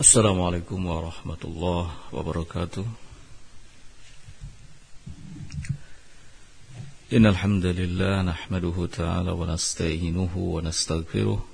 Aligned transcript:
السلام 0.00 0.40
عليكم 0.42 0.86
ورحمة 0.86 1.42
الله 1.44 1.90
وبركاته 2.12 2.86
إن 7.12 7.26
الحمد 7.26 7.66
لله 7.66 8.22
نحمده 8.22 8.86
تعالى 8.92 9.30
ونستعينه 9.30 10.30
ونستغفره 10.36 11.44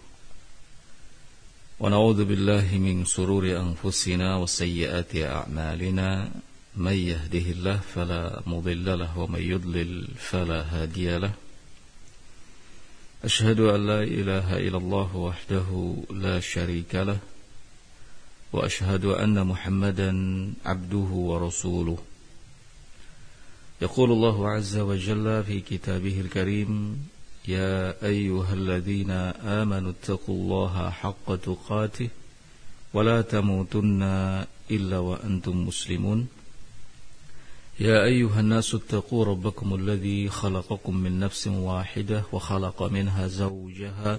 ونعوذ 1.80 2.24
بالله 2.24 2.78
من 2.78 3.04
سرور 3.04 3.44
أنفسنا 3.60 4.36
وسيئات 4.36 5.16
أعمالنا 5.16 6.30
من 6.76 6.92
يهده 6.92 7.46
الله 7.56 7.80
فلا 7.94 8.42
مضل 8.46 8.98
له 8.98 9.18
ومن 9.18 9.42
يضلل 9.42 10.08
فلا 10.18 10.60
هادي 10.62 11.18
له 11.18 11.32
أشهد 13.24 13.60
أن 13.60 13.86
لا 13.86 14.02
إله 14.02 14.56
إلا 14.56 14.78
الله 14.78 15.16
وحده 15.16 15.96
لا 16.10 16.40
شريك 16.40 16.94
له 16.94 17.18
وأشهد 18.54 19.04
أن 19.04 19.46
محمدا 19.46 20.10
عبده 20.66 21.10
ورسوله. 21.30 21.98
يقول 23.82 24.12
الله 24.12 24.48
عز 24.48 24.76
وجل 24.78 25.44
في 25.44 25.60
كتابه 25.60 26.20
الكريم 26.20 26.70
يا 27.48 28.06
أيها 28.06 28.54
الذين 28.54 29.10
آمنوا 29.60 29.90
اتقوا 29.90 30.34
الله 30.34 30.90
حق 30.90 31.34
تقاته 31.34 32.08
ولا 32.94 33.22
تموتن 33.22 34.02
إلا 34.70 34.98
وأنتم 34.98 35.66
مسلمون. 35.66 36.28
يا 37.80 38.04
أيها 38.04 38.40
الناس 38.40 38.74
اتقوا 38.74 39.24
ربكم 39.24 39.74
الذي 39.74 40.28
خلقكم 40.28 40.96
من 40.96 41.20
نفس 41.20 41.46
واحدة 41.46 42.22
وخلق 42.32 42.82
منها 42.82 43.26
زوجها 43.26 44.18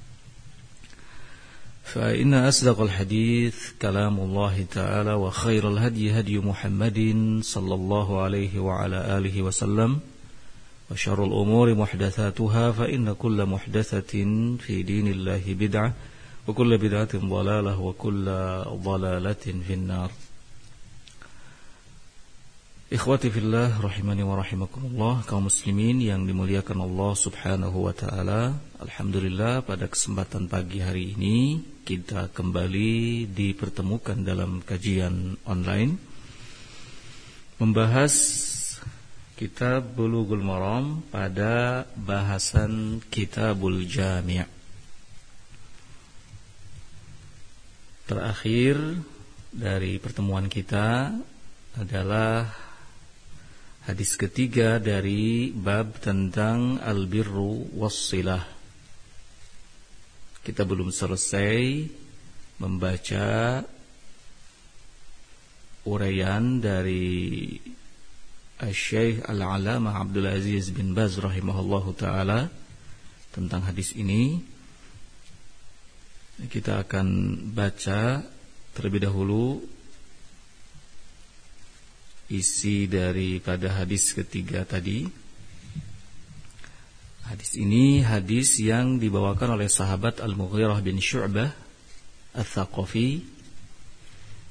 فإن 1.83 2.33
أصدق 2.33 2.81
الحديث 2.81 3.55
كلام 3.81 4.19
الله 4.19 4.65
تعالى 4.71 5.13
وخير 5.13 5.69
الهدي 5.69 6.19
هدي 6.19 6.39
محمد 6.39 6.99
صلى 7.41 7.73
الله 7.73 8.21
عليه 8.21 8.59
وعلى 8.59 9.17
آله 9.17 9.41
وسلم 9.41 9.99
وشر 10.91 11.25
الأمور 11.25 11.75
محدثاتها 11.75 12.71
فإن 12.71 13.13
كل 13.13 13.45
محدثة 13.45 14.11
في 14.57 14.83
دين 14.83 15.07
الله 15.07 15.41
بدعة 15.47 15.93
وكل 16.47 16.77
بدعة 16.77 17.09
ضلالة 17.15 17.79
وكل 17.79 18.25
ضلالة 18.83 19.45
في 19.67 19.73
النار. 19.73 20.11
Ikhwati 22.91 23.31
fillah 23.31 23.79
rahimani 23.79 24.19
wa 24.19 24.35
rahimakumullah 24.35 25.23
kaum 25.23 25.47
muslimin 25.47 26.03
yang 26.03 26.27
dimuliakan 26.27 26.83
Allah 26.83 27.15
Subhanahu 27.15 27.87
wa 27.87 27.95
taala. 27.95 28.59
Alhamdulillah 28.83 29.63
pada 29.63 29.87
kesempatan 29.87 30.51
pagi 30.51 30.83
hari 30.83 31.15
ini 31.15 31.63
kita 31.87 32.27
kembali 32.35 33.31
dipertemukan 33.31 34.19
dalam 34.27 34.59
kajian 34.59 35.39
online 35.47 35.95
membahas 37.63 38.11
kitab 39.39 39.95
Bulughul 39.95 40.43
Maram 40.43 40.99
pada 41.07 41.87
bahasan 41.95 42.99
Kitabul 43.07 43.87
Jami'. 43.87 44.43
Terakhir 48.03 48.75
dari 49.47 49.95
pertemuan 49.95 50.51
kita 50.51 51.15
adalah 51.79 52.70
Hadis 53.81 54.13
ketiga 54.13 54.77
dari 54.77 55.49
bab 55.49 55.97
tentang 55.97 56.77
albirru 56.85 57.65
wassilah. 57.73 58.45
Kita 60.45 60.69
belum 60.69 60.93
selesai 60.93 61.89
membaca 62.61 63.65
uraian 65.89 66.61
dari 66.61 67.57
Syekh 68.69 69.25
Al-Alamah 69.25 69.97
Abdul 69.97 70.29
Aziz 70.29 70.69
bin 70.69 70.93
Baz 70.93 71.17
rahimahullahu 71.17 71.97
taala 71.97 72.53
tentang 73.33 73.65
hadis 73.65 73.97
ini. 73.97 74.45
Kita 76.37 76.85
akan 76.85 77.33
baca 77.49 78.21
terlebih 78.77 79.09
dahulu 79.09 79.57
isi 82.31 82.87
daripada 82.87 83.67
hadis 83.75 84.15
ketiga 84.15 84.63
tadi. 84.63 85.11
Hadis 87.27 87.59
ini 87.59 87.99
hadis 87.99 88.59
yang 88.63 88.99
dibawakan 88.99 89.59
oleh 89.59 89.67
sahabat 89.67 90.23
Al-Mughirah 90.23 90.79
bin 90.83 90.99
Syu'bah 90.99 91.51
Al-Thaqafi 92.35 93.09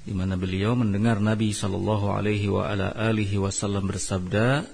di 0.01 0.13
mana 0.17 0.37
beliau 0.37 0.73
mendengar 0.73 1.21
Nabi 1.21 1.53
sallallahu 1.53 2.13
alaihi 2.13 2.49
wa 2.49 2.69
ala 2.69 2.93
alihi 2.93 3.37
wasallam 3.37 3.85
bersabda 3.85 4.65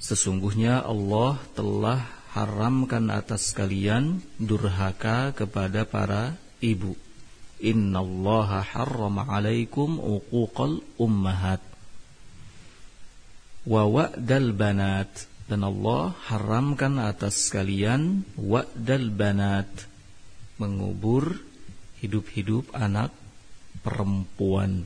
Sesungguhnya 0.00 0.80
Allah 0.80 1.36
telah 1.52 2.00
haramkan 2.32 3.12
atas 3.12 3.52
kalian 3.52 4.24
durhaka 4.40 5.36
kepada 5.36 5.84
para 5.84 6.40
ibu. 6.64 6.96
Innallaha 7.60 8.64
harrama 8.64 9.28
alaikum 9.28 10.00
uquqal 10.00 10.80
ummahat 10.96 11.60
wa 13.68 13.84
wa'dal 13.84 14.56
banat 14.56 15.28
dan 15.50 15.66
Allah 15.66 16.14
haramkan 16.30 16.96
atas 17.02 17.50
kalian 17.50 18.22
wa'dal 18.38 19.10
banat 19.10 19.68
mengubur 20.56 21.40
hidup-hidup 22.00 22.72
anak 22.72 23.12
perempuan. 23.84 24.84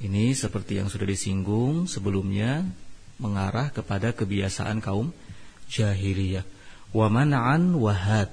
Ini 0.00 0.32
seperti 0.32 0.78
yang 0.78 0.88
sudah 0.88 1.04
disinggung 1.04 1.90
sebelumnya 1.90 2.62
mengarah 3.20 3.68
kepada 3.74 4.14
kebiasaan 4.14 4.78
kaum 4.80 5.12
jahiliyah. 5.68 6.46
Wa 6.90 7.06
man'an 7.12 7.76
wahad 7.76 8.32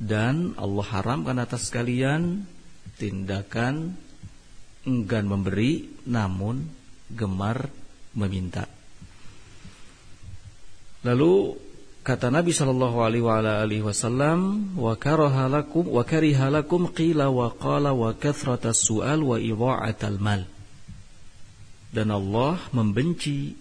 dan 0.00 0.56
Allah 0.56 0.86
haramkan 0.88 1.36
atas 1.36 1.68
kalian 1.68 2.48
tindakan 2.96 3.94
enggan 4.88 5.28
memberi 5.28 5.92
namun 6.08 6.79
gemar 7.14 7.70
meminta. 8.14 8.66
Lalu 11.00 11.56
kata 12.04 12.28
Nabi 12.28 12.52
sallallahu 12.52 13.00
alaihi 13.00 13.84
wasallam 13.84 14.72
wa 14.76 14.92
karaha 14.96 15.48
lakum 15.48 15.88
wa 15.88 16.04
kariha 16.04 16.52
lakum 16.52 16.92
qila 16.92 17.32
wa 17.32 17.52
qala 17.54 17.96
wa 17.96 18.12
kathratas 18.12 18.84
su'al 18.84 19.24
wa 19.24 19.40
idha'atal 19.40 20.20
mal. 20.20 20.44
Dan 21.90 22.14
Allah 22.14 22.60
membenci 22.70 23.56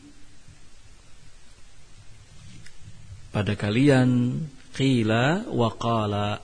pada 3.34 3.54
kalian 3.56 4.42
qila 4.76 5.48
wa 5.50 5.70
qala 5.74 6.42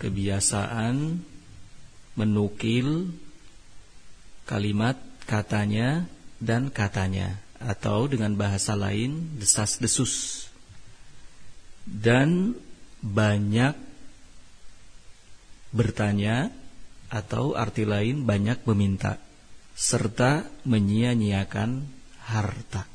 kebiasaan 0.00 1.20
menukil 2.16 3.12
kalimat 4.48 5.09
katanya 5.30 6.10
dan 6.42 6.74
katanya 6.74 7.38
atau 7.62 8.10
dengan 8.10 8.34
bahasa 8.34 8.74
lain 8.74 9.38
desas-desus 9.38 10.48
dan 11.86 12.58
banyak 12.98 13.78
bertanya 15.70 16.50
atau 17.06 17.54
arti 17.54 17.86
lain 17.86 18.26
banyak 18.26 18.66
meminta 18.66 19.22
serta 19.78 20.50
menyia-nyiakan 20.66 21.86
harta. 22.26 22.90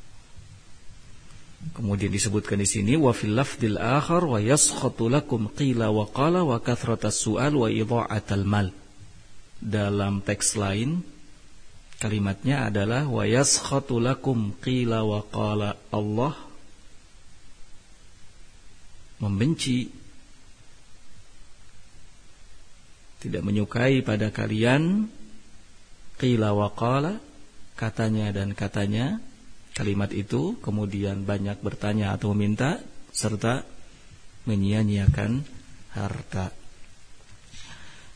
Kemudian 1.72 2.12
disebutkan 2.12 2.62
di 2.62 2.68
sini 2.68 2.94
wa 2.94 3.10
fil 3.16 3.32
lafdil 3.34 3.80
akhar 3.80 4.22
wa 4.22 4.38
yaskhatu 4.38 5.08
lakum 5.10 5.50
qila 5.50 5.90
wa 5.90 6.06
qala 6.06 6.44
wa 6.46 6.60
kathratas 6.62 7.16
su'al 7.16 7.56
wa 7.56 7.66
idha'atal 7.66 8.44
mal. 8.46 8.70
Dalam 9.56 10.20
teks 10.20 10.54
lain 10.54 11.15
Kalimatnya 11.96 12.68
adalah 12.68 13.08
wa 13.08 13.24
yaskhatu 13.24 13.96
lakum 13.96 14.52
qila 14.60 15.00
wa 15.00 15.24
qala 15.24 15.80
Allah. 15.88 16.36
Membenci. 19.24 19.88
Tidak 23.16 23.40
menyukai 23.40 24.04
pada 24.04 24.28
kalian. 24.28 25.08
Qila 26.20 26.52
wa 26.52 26.68
qala 26.76 27.16
katanya 27.80 28.28
dan 28.28 28.52
katanya. 28.52 29.16
Kalimat 29.72 30.12
itu 30.12 30.56
kemudian 30.60 31.24
banyak 31.24 31.60
bertanya 31.60 32.16
atau 32.16 32.32
meminta 32.32 32.80
serta 33.12 33.64
menyia-nyiakan 34.44 35.44
harta. 35.96 36.65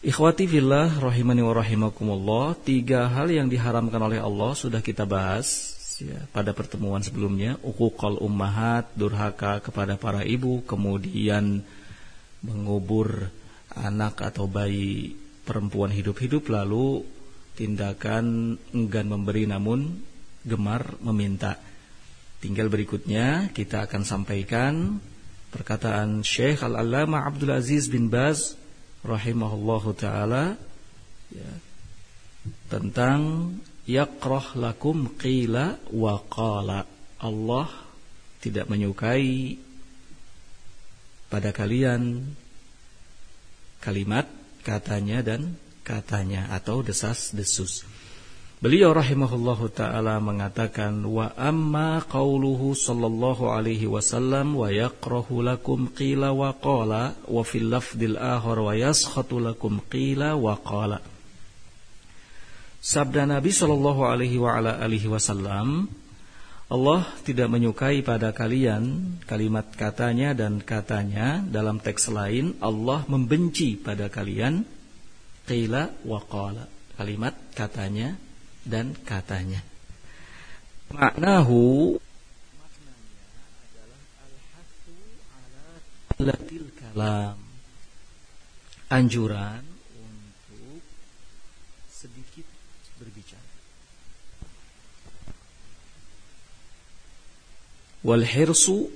Ikhwati 0.01 0.49
fillah 0.49 0.89
rahimani 0.97 1.45
wa 1.45 1.53
rahimakumullah, 1.61 2.57
tiga 2.57 3.05
hal 3.13 3.29
yang 3.29 3.53
diharamkan 3.53 4.01
oleh 4.01 4.17
Allah 4.17 4.57
sudah 4.57 4.81
kita 4.81 5.05
bahas 5.05 5.77
ya, 6.01 6.25
pada 6.33 6.57
pertemuan 6.57 7.05
sebelumnya, 7.05 7.61
uquqal 7.61 8.17
ummahat, 8.17 8.89
durhaka 8.97 9.61
kepada 9.61 10.01
para 10.01 10.25
ibu, 10.25 10.65
kemudian 10.65 11.61
mengubur 12.41 13.29
anak 13.77 14.25
atau 14.25 14.49
bayi 14.49 15.21
perempuan 15.45 15.93
hidup-hidup 15.93 16.49
lalu 16.49 17.05
tindakan 17.61 18.57
enggan 18.73 19.05
memberi 19.05 19.45
namun 19.45 20.01
gemar 20.49 20.97
meminta. 21.05 21.61
Tinggal 22.41 22.73
berikutnya 22.73 23.53
kita 23.53 23.85
akan 23.85 24.09
sampaikan 24.09 24.97
perkataan 25.53 26.25
Syekh 26.25 26.65
Al-Allamah 26.65 27.29
Abdul 27.29 27.53
Aziz 27.53 27.93
bin 27.93 28.09
Baz 28.09 28.57
rahimahullahu 29.05 29.97
taala 29.97 30.55
ya, 31.33 31.53
tentang 32.69 33.53
yakrah 33.89 34.55
lakum 34.57 35.11
qila 35.19 35.81
wa 35.93 36.21
qala. 36.31 36.87
Allah 37.21 37.69
tidak 38.41 38.73
menyukai 38.73 39.61
pada 41.29 41.53
kalian 41.53 42.33
kalimat 43.85 44.25
katanya 44.65 45.21
dan 45.21 45.61
katanya 45.85 46.49
atau 46.53 46.81
desas-desus. 46.81 47.90
Beliau 48.61 48.93
rahimahullahu 48.93 49.73
taala 49.73 50.21
mengatakan 50.21 51.01
wa 51.09 51.33
amma 51.33 52.05
qauluhu 52.05 52.77
sallallahu 52.77 53.49
alaihi 53.49 53.89
wasallam 53.89 54.53
wa 54.53 54.69
yaqrahu 54.69 55.41
lakum 55.41 55.89
qila 55.89 56.37
wa 56.37 56.53
qala 56.53 57.17
wa 57.25 57.41
fil 57.41 57.73
lafdil 57.73 58.21
akhar 58.21 58.61
wa 58.61 58.77
yaskhatu 58.77 59.41
lakum 59.41 59.81
qila 59.89 60.37
wa 60.37 60.61
qala. 60.61 61.01
Sabda 62.85 63.25
Nabi 63.25 63.49
sallallahu 63.49 64.05
alaihi 64.05 64.37
wa 64.37 64.61
ala 64.61 64.77
alihi 64.77 65.09
wasallam 65.09 65.89
Allah 66.69 67.09
tidak 67.25 67.49
menyukai 67.49 68.05
pada 68.05 68.37
kalian 68.37 69.17
kalimat 69.25 69.73
katanya 69.73 70.37
dan 70.37 70.61
katanya 70.61 71.41
dalam 71.49 71.81
teks 71.81 72.13
lain 72.13 72.61
Allah 72.61 73.09
membenci 73.09 73.81
pada 73.81 74.13
kalian 74.13 74.69
qila 75.49 75.97
wa 76.05 76.21
qala 76.29 76.69
kalimat 77.01 77.33
katanya 77.57 78.21
dan 78.65 78.93
katanya. 79.05 79.63
Maknahu 80.91 81.97
latil 86.21 86.69
kalam 86.77 87.39
anjuran 88.93 89.65
untuk 89.97 90.85
sedikit 91.89 92.45
berbicara 93.01 93.55
wal 98.05 98.21
hirsu 98.21 98.91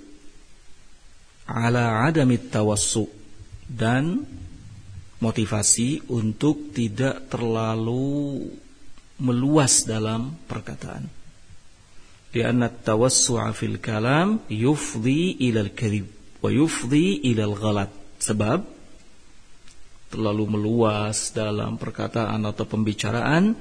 ala 1.48 2.04
adami 2.04 2.36
tawassu 2.36 3.08
dan 3.64 4.20
motivasi 5.24 6.04
untuk 6.12 6.76
tidak 6.76 7.32
terlalu 7.32 8.52
meluas 9.20 9.86
dalam 9.86 10.34
perkataan. 10.46 11.06
Karena 12.34 12.66
tawassu'a 12.66 13.54
fil 13.54 13.78
kalam 13.78 14.42
yufdi 14.50 15.38
ilal 15.46 15.70
kadhib 15.70 16.10
wa 16.42 16.50
yufdi 16.50 17.22
ilal 17.30 17.54
ghalat. 17.54 17.90
Sebab 18.18 18.66
terlalu 20.10 20.44
meluas 20.58 21.30
dalam 21.30 21.78
perkataan 21.78 22.42
atau 22.42 22.66
pembicaraan 22.66 23.54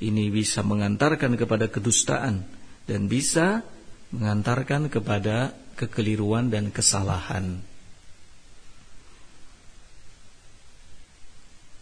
ini 0.00 0.28
bisa 0.28 0.60
mengantarkan 0.60 1.36
kepada 1.36 1.68
kedustaan 1.68 2.44
dan 2.84 3.08
bisa 3.08 3.64
mengantarkan 4.12 4.92
kepada 4.92 5.56
kekeliruan 5.74 6.52
dan 6.52 6.68
kesalahan. 6.68 7.60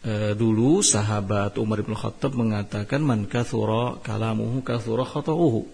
E, 0.03 0.35
dulu 0.35 0.83
sahabat 0.83 1.57
Umar 1.59 1.81
bin 1.87 1.95
Khattab 1.95 2.35
mengatakan 2.35 3.01
man 3.03 3.31
kathura 3.31 3.99
kalamuhu 4.03 4.61
kathura 4.61 5.07
khata'uhu. 5.07 5.65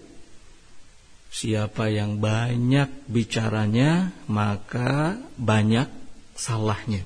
Siapa 1.29 1.93
yang 1.93 2.17
banyak 2.17 3.05
bicaranya 3.05 4.09
maka 4.25 5.21
banyak 5.37 5.85
salahnya. 6.33 7.05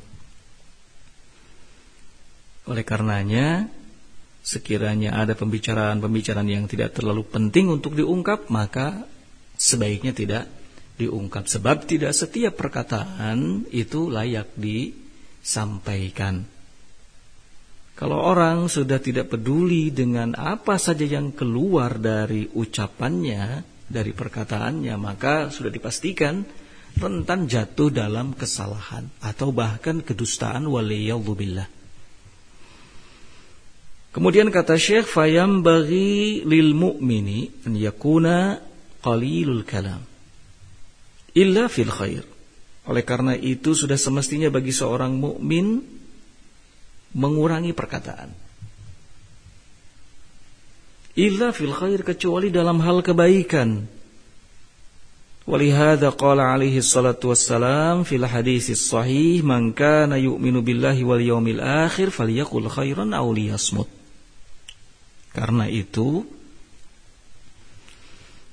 Oleh 2.64 2.88
karenanya 2.88 3.68
sekiranya 4.44 5.20
ada 5.20 5.36
pembicaraan-pembicaraan 5.36 6.48
yang 6.48 6.72
tidak 6.72 6.96
terlalu 6.96 7.28
penting 7.28 7.68
untuk 7.68 8.00
diungkap 8.00 8.48
maka 8.48 9.04
sebaiknya 9.60 10.16
tidak 10.16 10.48
diungkap 10.96 11.48
sebab 11.50 11.84
tidak 11.84 12.16
setiap 12.16 12.56
perkataan 12.56 13.68
itu 13.76 14.08
layak 14.08 14.56
disampaikan. 14.56 16.53
Kalau 17.94 18.18
orang 18.18 18.66
sudah 18.68 18.98
tidak 18.98 19.30
peduli 19.30 19.94
dengan 19.94 20.34
apa 20.34 20.82
saja 20.82 21.06
yang 21.06 21.30
keluar 21.30 22.02
dari 22.02 22.50
ucapannya, 22.50 23.62
dari 23.86 24.12
perkataannya, 24.12 24.96
maka 24.98 25.54
sudah 25.54 25.70
dipastikan 25.70 26.42
rentan 26.98 27.46
jatuh 27.46 27.94
dalam 27.94 28.34
kesalahan 28.34 29.10
atau 29.22 29.54
bahkan 29.54 30.02
kedustaan 30.02 30.66
waliyadzubillah. 30.66 31.70
Kemudian 34.14 34.54
kata 34.54 34.78
Syekh 34.78 35.10
fayam 35.10 35.66
bagi 35.66 36.46
lil 36.46 36.78
mu'mini 36.78 37.66
an 37.66 37.74
yakuna 37.74 38.62
qalilul 39.02 39.66
kalam 39.66 40.06
illa 41.34 41.66
fil 41.66 41.90
khair. 41.90 42.26
Oleh 42.84 43.02
karena 43.02 43.34
itu 43.34 43.74
sudah 43.74 43.98
semestinya 43.98 44.54
bagi 44.54 44.70
seorang 44.70 45.18
mukmin 45.18 45.82
mengurangi 47.14 47.72
perkataan. 47.72 48.30
Illa 51.14 51.54
fil 51.54 51.74
khair 51.74 52.02
kecuali 52.02 52.50
dalam 52.50 52.82
hal 52.82 53.06
kebaikan. 53.06 53.86
Walihada 55.46 56.10
qala 56.16 56.56
alaihi 56.56 56.82
salatu 56.82 57.30
wassalam 57.30 58.08
fil 58.08 58.26
hadis 58.26 58.74
sahih 58.74 59.44
man 59.44 59.76
kana 59.76 60.16
yu'minu 60.18 60.64
billahi 60.64 61.04
wal 61.04 61.20
yawmil 61.20 61.62
akhir 61.62 62.10
falyakul 62.10 62.66
khairan 62.72 63.14
aw 63.14 63.28
liyasmut. 63.30 63.86
Karena 65.36 65.70
itu 65.70 66.26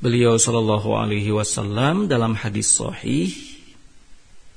beliau 0.02 0.36
sallallahu 0.36 0.96
alaihi 0.96 1.30
wasallam 1.32 2.08
dalam 2.08 2.32
hadis 2.32 2.72
sahih 2.76 3.32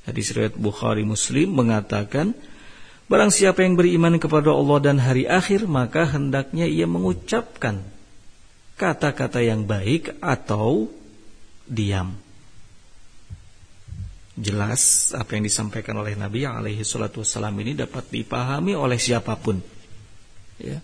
hadis 0.07 0.31
riwayat 0.35 0.55
Bukhari 0.55 1.03
Muslim 1.03 1.51
mengatakan 1.51 2.35
Barang 3.13 3.29
siapa 3.29 3.61
yang 3.61 3.77
beriman 3.77 4.17
kepada 4.17 4.49
Allah 4.49 4.81
dan 4.81 4.97
hari 4.97 5.29
akhir 5.29 5.69
Maka 5.69 6.09
hendaknya 6.17 6.65
ia 6.65 6.89
mengucapkan 6.89 7.85
Kata-kata 8.73 9.37
yang 9.37 9.69
baik 9.69 10.17
atau 10.17 10.89
diam. 11.69 12.17
Jelas 14.33 15.13
apa 15.13 15.37
yang 15.37 15.45
disampaikan 15.45 15.93
oleh 16.01 16.17
Nabi 16.17 16.49
alaihi 16.49 16.81
salatu 16.81 17.21
wassalam 17.21 17.53
ini 17.61 17.77
dapat 17.77 18.09
dipahami 18.09 18.73
oleh 18.73 18.97
siapa 18.97 19.37
pun. 19.37 19.61
Ya. 20.57 20.81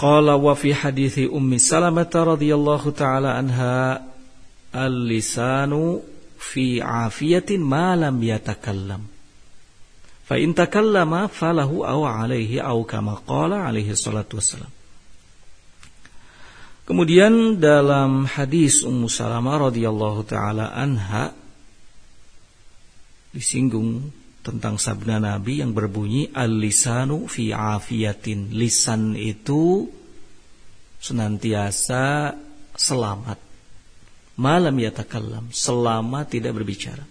Qala 0.00 0.40
wa 0.40 0.56
fi 0.56 0.72
hadithi 0.72 1.28
Ummi 1.28 1.60
Salamah 1.60 2.08
radhiyallahu 2.08 2.88
taala 2.96 3.36
anha 3.36 4.00
al-lisanu 4.72 6.00
fi 6.40 6.80
afiyatin 6.80 7.60
ma 7.60 7.92
lam 7.92 8.16
yatakallam 8.24 9.17
Fa 10.28 10.36
in 10.36 10.52
takallama 10.52 11.24
falahu 11.32 11.88
aw 11.88 12.04
alaihi 12.04 12.60
aw 12.60 12.76
kama 12.84 13.24
qala 13.24 13.64
alaihi 13.64 13.96
salatu 13.96 14.36
wassalam. 14.36 14.68
Kemudian 16.84 17.56
dalam 17.56 18.28
hadis 18.28 18.84
Ummu 18.84 19.08
Salamah 19.08 19.72
radhiyallahu 19.72 20.24
taala 20.28 20.72
anha 20.72 21.32
disinggung 23.32 24.08
tentang 24.44 24.80
sabda 24.80 25.20
Nabi 25.20 25.60
yang 25.60 25.72
berbunyi 25.72 26.32
al-lisanu 26.32 27.28
fi 27.28 27.52
afiyatin. 27.52 28.52
Lisan 28.52 29.16
itu 29.16 29.88
senantiasa 31.00 32.36
selamat. 32.76 33.40
Malam 34.40 34.76
yatakallam, 34.76 35.52
selama 35.52 36.24
tidak 36.24 36.56
berbicara. 36.56 37.04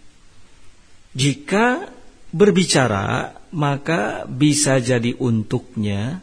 Jika 1.14 1.97
berbicara 2.32 3.36
maka 3.56 4.28
bisa 4.28 4.78
jadi 4.84 5.16
untuknya 5.18 6.20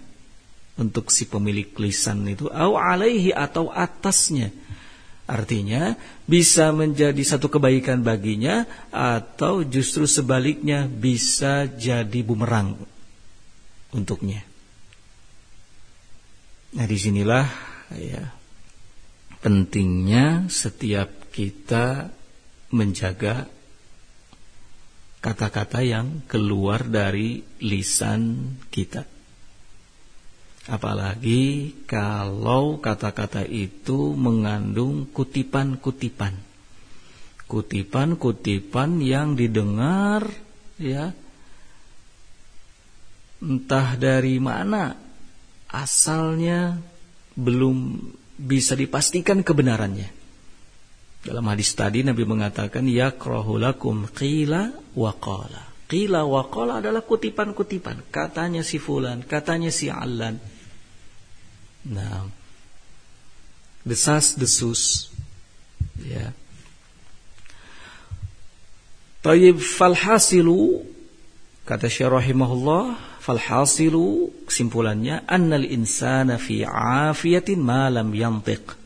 untuk 0.74 1.08
si 1.14 1.30
pemilik 1.30 1.70
lisan 1.78 2.26
itu 2.26 2.50
au 2.50 2.74
alaihi 2.74 3.30
atau 3.30 3.70
atasnya. 3.70 4.50
Artinya 5.24 5.96
bisa 6.28 6.68
menjadi 6.76 7.22
satu 7.24 7.48
kebaikan 7.48 8.04
baginya 8.04 8.68
atau 8.92 9.64
justru 9.64 10.04
sebaliknya 10.04 10.84
bisa 10.84 11.64
jadi 11.64 12.20
bumerang 12.20 12.76
untuknya. 13.96 14.44
Nah 16.76 16.84
di 16.84 16.98
sinilah 17.00 17.46
ya 17.96 18.24
pentingnya 19.40 20.50
setiap 20.52 21.32
kita 21.32 22.12
menjaga 22.74 23.48
kata-kata 25.24 25.80
yang 25.80 26.20
keluar 26.28 26.84
dari 26.84 27.40
lisan 27.64 28.52
kita. 28.68 29.08
Apalagi 30.68 31.72
kalau 31.88 32.76
kata-kata 32.76 33.48
itu 33.48 34.12
mengandung 34.12 35.08
kutipan-kutipan. 35.08 36.36
Kutipan-kutipan 37.48 39.00
yang 39.00 39.32
didengar 39.32 40.28
ya 40.76 41.16
entah 43.40 43.96
dari 43.96 44.40
mana 44.40 44.96
asalnya 45.68 46.80
belum 47.36 48.00
bisa 48.40 48.76
dipastikan 48.76 49.40
kebenarannya. 49.40 50.23
Dalam 51.24 51.44
hadis 51.48 51.72
tadi 51.72 52.04
Nabi 52.04 52.28
mengatakan 52.28 52.84
ya 52.84 53.08
lakum 53.16 54.04
qila 54.12 54.68
wa 54.92 55.12
qala. 55.16 55.72
Qila 55.88 56.28
wa 56.28 56.44
qala 56.52 56.84
adalah 56.84 57.00
kutipan-kutipan, 57.00 58.12
katanya 58.12 58.60
si 58.60 58.76
fulan, 58.76 59.24
katanya 59.24 59.72
si 59.72 59.88
alan. 59.88 60.36
Nah, 61.88 62.28
desas-desus 63.88 65.12
ya. 66.04 66.32
Tayyib 69.24 69.56
falhasilu 69.56 70.84
kata 71.64 71.88
Syekh 71.88 72.12
rahimahullah 72.12 73.00
falhasilu 73.24 74.28
kesimpulannya 74.44 75.24
annal 75.24 75.64
insana 75.64 76.36
fi 76.36 76.60
afiyatin 76.68 77.64
ma 77.64 77.88
lam 77.88 78.12
yantiq 78.12 78.83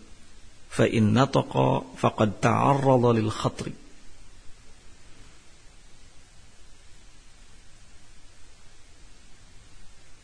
nataqa 0.77 1.83
faqad 1.99 2.39
ta'arrada 2.39 3.11
lil 3.17 3.33
khatri. 3.33 3.75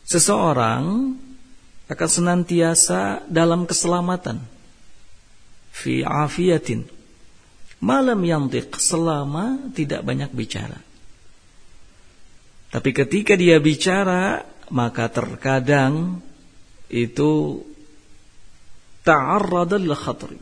Seseorang 0.05 1.17
akan 1.91 2.09
senantiasa 2.09 3.27
dalam 3.27 3.67
keselamatan. 3.67 4.39
Fi 5.75 6.07
afiyatin. 6.07 6.87
Malam 7.83 8.23
yantiq 8.23 8.79
selama 8.79 9.75
tidak 9.75 10.07
banyak 10.07 10.31
bicara. 10.33 10.79
Tapi 12.71 12.91
ketika 12.95 13.35
dia 13.35 13.59
bicara 13.59 14.47
maka 14.73 15.11
terkadang 15.13 16.23
itu 16.89 17.63
lil 19.05 19.95
khatri. 19.95 20.41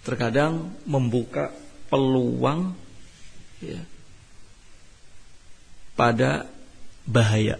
Terkadang 0.00 0.72
membuka 0.86 1.52
peluang 1.90 2.72
ya, 3.60 3.82
pada 5.98 6.48
bahaya. 7.04 7.58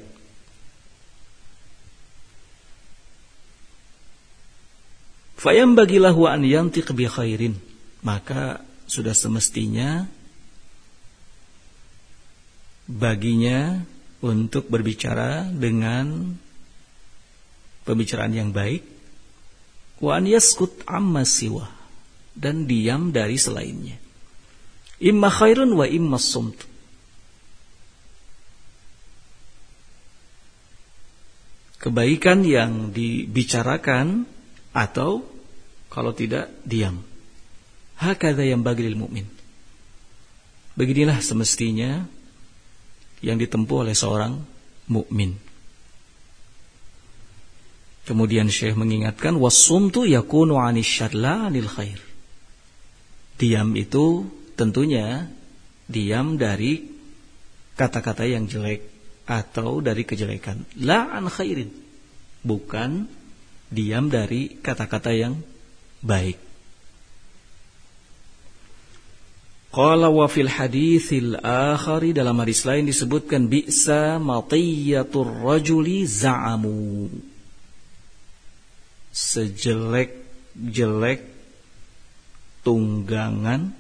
Fayam 5.41 5.73
bagilah 5.73 6.13
wa 6.13 6.33
an 6.33 6.45
yantiq 6.45 6.93
bi 6.93 7.09
khairin. 7.09 7.57
Maka 8.01 8.65
sudah 8.89 9.13
semestinya 9.13 10.09
baginya 12.89 13.85
untuk 14.21 14.69
berbicara 14.69 15.49
dengan 15.49 16.37
pembicaraan 17.85 18.35
yang 18.37 18.51
baik 18.53 19.00
wa 20.01 20.17
an 20.17 20.25
yaskut 20.25 20.83
amma 20.89 21.23
siwa 21.29 21.69
dan 22.33 22.65
diam 22.65 23.13
dari 23.13 23.37
selainnya. 23.37 24.01
Imma 25.01 25.29
khairun 25.29 25.73
wa 25.77 25.85
imma 25.89 26.17
sumt. 26.21 26.57
Kebaikan 31.81 32.45
yang 32.45 32.93
dibicarakan 32.93 34.29
atau 34.77 35.25
kalau 35.89 36.13
tidak 36.13 36.53
diam. 36.69 37.01
Hakada 37.97 38.45
yang 38.45 38.61
bagi 38.61 38.93
mukmin. 38.93 39.25
Beginilah 40.77 41.21
semestinya 41.25 42.05
yang 43.25 43.37
ditempuh 43.41 43.89
oleh 43.89 43.97
seorang 43.97 44.41
mukmin. 44.89 45.50
Kemudian 48.11 48.51
Syekh 48.51 48.75
mengingatkan 48.75 49.39
wasumtu 49.39 50.03
yakunu 50.03 50.59
'anil 50.59 50.83
syarla 50.83 51.47
'anil 51.47 51.71
khair. 51.71 52.03
Diam 53.39 53.79
itu 53.79 54.27
tentunya 54.59 55.31
diam 55.87 56.35
dari 56.35 56.91
kata-kata 57.79 58.27
yang 58.27 58.51
jelek 58.51 58.83
atau 59.31 59.79
dari 59.79 60.03
kejelekan. 60.03 60.67
La 60.83 61.07
an 61.07 61.31
khairin. 61.31 61.71
Bukan 62.43 63.07
diam 63.71 64.11
dari 64.11 64.59
kata-kata 64.59 65.15
yang 65.15 65.39
baik. 66.03 66.35
Qala 69.71 70.11
wa 70.11 70.27
fil 70.27 70.51
haditsil 70.51 71.39
akhari 71.47 72.11
dalam 72.11 72.35
hadis 72.43 72.67
lain 72.67 72.91
disebutkan 72.91 73.47
bi'sa 73.47 74.19
matiyatur 74.19 75.31
rajuli 75.47 76.03
za'amu 76.11 77.30
sejelek-jelek 79.31 81.23
tunggangan 82.67 83.79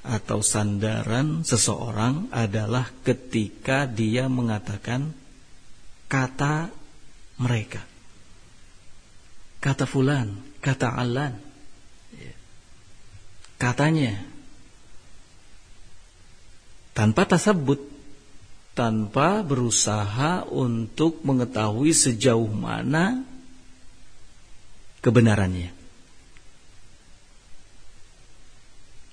atau 0.00 0.40
sandaran 0.40 1.44
seseorang 1.44 2.28
adalah 2.32 2.88
ketika 3.04 3.88
dia 3.88 4.28
mengatakan 4.28 5.12
kata 6.08 6.68
mereka. 7.40 7.80
Kata 9.60 9.84
fulan, 9.84 10.40
kata 10.64 10.88
alan. 10.88 11.36
Katanya. 13.60 14.16
Tanpa 16.96 17.28
tasabut. 17.28 17.92
Tanpa 18.72 19.44
berusaha 19.44 20.48
untuk 20.48 21.20
mengetahui 21.20 21.92
sejauh 21.92 22.48
mana 22.48 23.29
kebenarannya. 25.00 25.72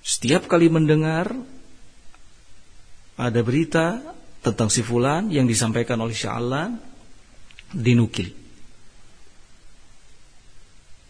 Setiap 0.08 0.48
kali 0.48 0.72
mendengar 0.72 1.36
ada 3.18 3.40
berita 3.44 4.00
tentang 4.40 4.72
si 4.72 4.80
fulan 4.80 5.28
yang 5.28 5.44
disampaikan 5.44 6.00
oleh 6.00 6.16
Sya'alan 6.16 6.80
dinukil. 7.76 8.32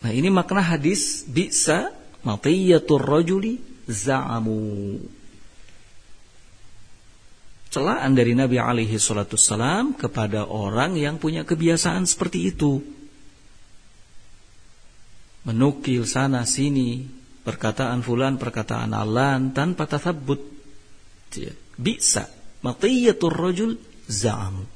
Nah 0.03 0.11
ini 0.11 0.31
makna 0.31 0.63
hadis 0.63 1.23
bisa 1.27 1.95
matiyatur 2.27 3.03
rajuli 3.03 3.63
za'amu. 3.87 4.99
Celaan 7.69 8.17
dari 8.17 8.33
Nabi 8.33 8.57
alaihi 8.59 8.97
salatu 8.97 9.37
salam 9.37 9.93
kepada 9.93 10.49
orang 10.49 10.97
yang 10.97 11.21
punya 11.21 11.45
kebiasaan 11.45 12.09
seperti 12.09 12.51
itu 12.51 12.98
menukil 15.49 16.05
sana 16.05 16.45
sini 16.45 17.09
perkataan 17.43 18.05
fulan 18.05 18.37
perkataan 18.37 18.93
alan 18.93 19.57
tanpa 19.57 19.89
tathabbut 19.89 20.45
bisa 21.81 22.29
matiyatur 22.61 23.33
rajul 23.33 23.81
za'am 24.05 24.69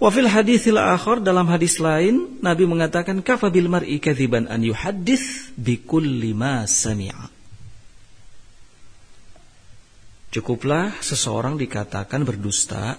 Wa 0.00 0.08
fil 0.08 0.32
haditsil 0.32 0.80
akhar 0.80 1.20
dalam 1.20 1.44
hadis 1.52 1.76
lain 1.76 2.40
Nabi 2.40 2.64
mengatakan 2.64 3.20
kafa 3.20 3.52
bil 3.52 3.68
mar'i 3.68 4.00
kadziban 4.00 4.48
an 4.48 4.64
yuhaddits 4.64 5.52
bi 5.60 5.76
kulli 5.76 6.32
ma 6.32 6.64
sami'a. 6.64 7.28
Cukuplah 10.32 10.96
seseorang 11.04 11.60
dikatakan 11.60 12.24
berdusta 12.24 12.96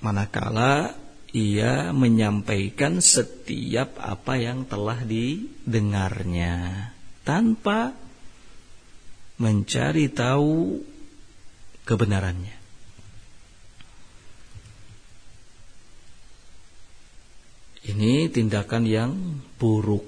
manakala 0.00 0.96
ia 1.32 1.96
menyampaikan 1.96 3.00
setiap 3.00 3.96
apa 3.96 4.36
yang 4.36 4.68
telah 4.68 5.00
didengarnya 5.00 6.88
tanpa 7.24 7.96
mencari 9.40 10.12
tahu 10.12 10.84
kebenarannya. 11.88 12.62
Ini 17.82 18.30
tindakan 18.30 18.86
yang 18.86 19.12
buruk. 19.58 20.06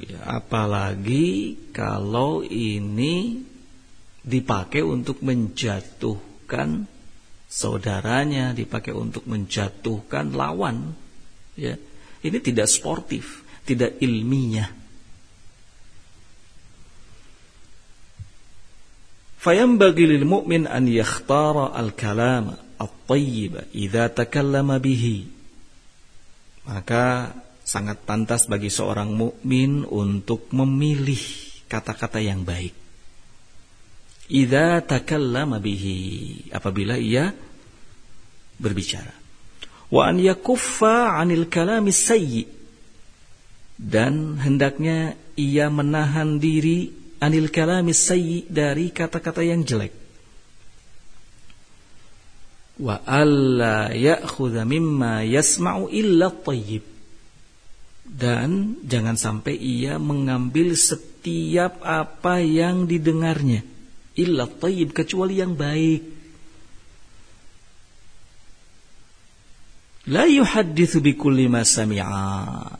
Ya, 0.00 0.40
apalagi 0.40 1.54
kalau 1.70 2.40
ini 2.42 3.44
dipakai 4.24 4.80
untuk 4.80 5.20
menjatuhkan 5.20 6.88
saudaranya, 7.52 8.56
dipakai 8.56 8.96
untuk 8.96 9.28
menjatuhkan 9.28 10.32
lawan. 10.32 10.96
Ya. 11.52 11.76
Ini 12.24 12.38
tidak 12.40 12.72
sportif, 12.72 13.44
tidak 13.68 14.00
ilmiah. 14.00 14.72
Fayambagi 19.42 20.06
lil 20.06 20.24
mu'min 20.24 20.70
an 20.70 20.86
yakhtara 20.86 21.74
al-kalam 21.74 22.54
at-tayyib 22.78 23.74
idza 23.74 24.06
takallama 24.08 24.78
bihi. 24.78 25.26
Maka 26.62 27.34
sangat 27.66 28.06
pantas 28.06 28.46
bagi 28.46 28.70
seorang 28.70 29.10
mukmin 29.10 29.82
untuk 29.82 30.46
memilih 30.54 31.18
kata-kata 31.66 32.22
yang 32.22 32.46
baik. 32.46 32.81
Idza 34.32 34.80
takallama 34.80 35.60
bihi 35.60 36.48
apabila 36.48 36.96
ia 36.96 37.28
berbicara. 38.56 39.12
Wa 39.92 40.08
an 40.08 40.16
yakuffa 40.24 41.20
'anil 41.20 41.52
kalamis 41.52 42.00
sayyi 42.00 42.48
dan 43.76 44.40
hendaknya 44.40 45.20
ia 45.36 45.68
menahan 45.68 46.40
diri 46.40 46.88
anil 47.20 47.52
kalamis 47.52 48.00
sayyi 48.00 48.48
dari 48.48 48.88
kata-kata 48.88 49.44
yang 49.44 49.68
jelek. 49.68 49.92
Wa 52.80 53.04
alla 53.04 53.92
ya'khudha 53.92 54.64
mimma 54.64 55.28
yasma'u 55.28 55.92
illa 55.92 56.32
tayyib. 56.32 56.88
Dan 58.08 58.80
jangan 58.88 59.20
sampai 59.20 59.60
ia 59.60 60.00
mengambil 60.00 60.72
setiap 60.72 61.84
apa 61.84 62.40
yang 62.40 62.88
didengarnya 62.88 63.71
illa 64.18 64.48
tayyib 64.48 64.92
kecuali 64.96 65.40
yang 65.40 65.56
baik. 65.56 66.02
La 70.10 70.26
yuhaddithu 70.26 70.98
bikulli 70.98 71.46
ma 71.46 71.62
sami'a. 71.62 72.74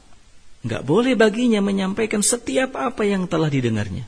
Enggak 0.63 0.83
boleh 0.83 1.15
baginya 1.15 1.63
menyampaikan 1.63 2.23
setiap 2.23 2.75
apa 2.79 3.03
yang 3.07 3.27
telah 3.27 3.51
didengarnya 3.51 4.07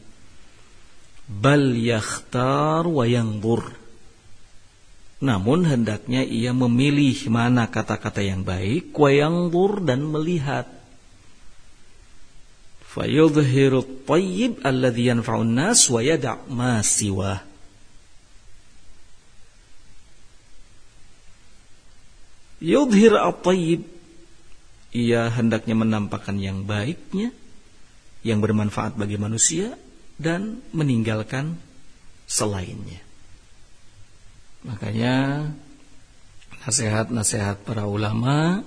bal 1.24 1.72
yakhtar 1.72 2.84
wa 2.84 3.04
yanzur 3.08 3.64
namun 5.24 5.64
hendaknya 5.64 6.20
ia 6.20 6.52
memilih 6.52 7.16
mana 7.32 7.64
kata-kata 7.72 8.20
yang 8.20 8.44
baik 8.44 8.92
wa 8.92 9.08
yanzur 9.08 9.80
dan 9.80 10.04
melihat 10.04 10.68
fayudhiru 12.94 13.82
at-tayyib 13.82 14.62
alladhi 14.62 15.10
yanfa'un 15.10 15.50
nas 15.50 15.90
wa 15.90 15.98
yada' 15.98 16.46
ma 16.46 16.78
siwa 16.80 17.42
yudhir 22.62 23.18
at-tayyib 23.18 23.82
ia 24.94 25.26
hendaknya 25.26 25.74
menampakkan 25.74 26.38
yang 26.38 26.62
baiknya 26.62 27.34
yang 28.22 28.38
bermanfaat 28.38 28.94
bagi 28.94 29.18
manusia 29.18 29.74
dan 30.16 30.62
meninggalkan 30.70 31.58
selainnya. 32.24 33.02
Makanya 34.64 35.44
nasihat-nasihat 36.64 37.66
para 37.68 37.84
ulama 37.84 38.64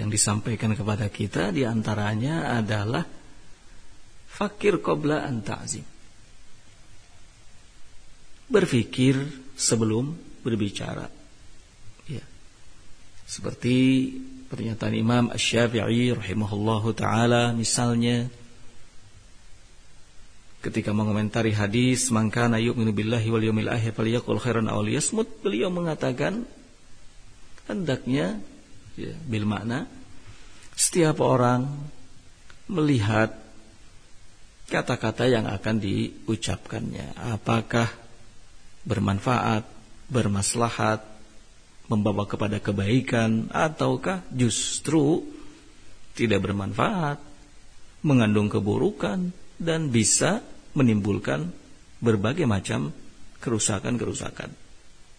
yang 0.00 0.10
disampaikan 0.10 0.74
kepada 0.74 1.06
kita 1.06 1.54
di 1.54 1.62
antaranya 1.62 2.56
adalah 2.58 3.06
fakir 4.26 4.82
qabla 4.82 5.22
an 5.22 5.44
ta'zim. 5.46 5.86
Berfikir 8.50 9.16
sebelum 9.54 10.12
berbicara. 10.42 11.06
Ya. 12.10 12.24
Seperti 13.24 14.10
pernyataan 14.50 14.94
Imam 14.94 15.24
Asy-Syafi'i 15.32 16.12
rahimahullahu 16.12 16.92
taala 16.92 17.54
misalnya 17.56 18.28
ketika 20.60 20.96
mengomentari 20.96 21.52
hadis 21.52 22.08
mangkana 22.08 22.56
yu'minu 22.56 22.92
billahi 22.92 23.28
wal 23.28 23.44
yawmil 23.44 23.68
akhir 23.68 23.92
falyaqul 23.92 24.40
khairan 24.40 24.68
aw 24.70 24.80
liyasmut 24.80 25.28
beliau 25.44 25.68
mengatakan 25.68 26.48
hendaknya 27.68 28.40
ya, 28.98 29.14
bil 29.26 29.46
makna 29.46 29.86
setiap 30.74 31.22
orang 31.22 31.66
melihat 32.66 33.30
kata-kata 34.66 35.28
yang 35.28 35.46
akan 35.46 35.76
diucapkannya 35.78 37.14
apakah 37.30 37.86
bermanfaat 38.84 39.64
bermaslahat 40.08 41.00
membawa 41.88 42.24
kepada 42.24 42.60
kebaikan 42.60 43.52
ataukah 43.52 44.24
justru 44.32 45.20
tidak 46.16 46.48
bermanfaat 46.48 47.20
mengandung 48.04 48.48
keburukan 48.48 49.32
dan 49.60 49.88
bisa 49.92 50.40
menimbulkan 50.76 51.48
berbagai 52.00 52.44
macam 52.44 52.92
kerusakan-kerusakan. 53.40 54.50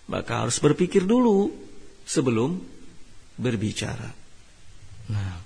Maka 0.05 0.45
harus 0.45 0.61
berpikir 0.61 1.05
dulu 1.05 1.49
sebelum 2.05 2.61
berbicara. 3.35 4.09
Nah. 5.11 5.37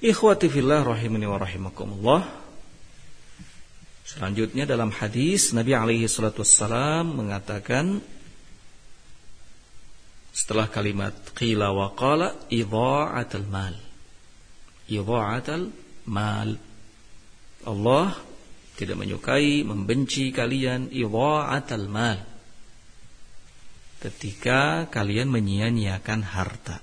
Ikhwati 0.00 0.48
fillah 0.48 0.80
rahimani 0.80 1.26
wa 1.28 1.36
rahimakumullah. 1.36 2.22
Selanjutnya 4.06 4.64
dalam 4.66 4.90
hadis 4.90 5.52
Nabi 5.52 5.76
alaihi 5.76 6.08
salatu 6.08 6.42
wassalam 6.42 7.14
mengatakan 7.14 8.02
setelah 10.34 10.66
kalimat 10.72 11.14
qila 11.36 11.70
wa 11.70 11.92
qala 11.92 12.48
idha'atul 12.48 13.46
mal. 13.46 13.76
Idha'atul 14.88 15.70
mal 16.08 16.56
Allah 17.68 18.16
tidak 18.80 18.96
menyukai, 18.96 19.60
membenci 19.68 20.32
kalian 20.32 20.88
idha'atal 20.88 21.86
mal. 21.92 22.18
Ketika 24.00 24.88
kalian 24.88 25.28
menyia-nyiakan 25.28 26.24
harta. 26.24 26.80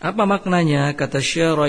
Apa 0.00 0.24
maknanya? 0.24 0.96
Kata 0.96 1.20
Syekh 1.20 1.60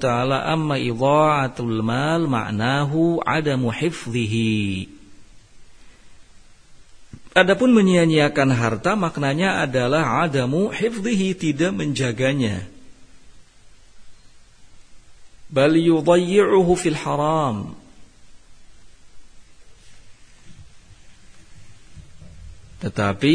taala, 0.00 0.48
amma 0.48 0.80
idha'atul 0.80 1.84
mal 1.84 2.24
ma'nahu 2.24 3.20
adamu 3.20 3.68
hifdhihi. 3.68 4.88
Adapun 7.36 7.76
menyia-nyiakan 7.76 8.50
harta 8.56 8.96
maknanya 8.96 9.62
adalah 9.62 10.24
adamu 10.24 10.72
hifdhihi 10.72 11.36
tidak 11.36 11.70
menjaganya 11.70 12.66
bal 15.48 15.72
yudayyi'uhu 15.72 16.72
fil 16.76 16.98
haram 16.98 17.72
tetapi 22.78 23.34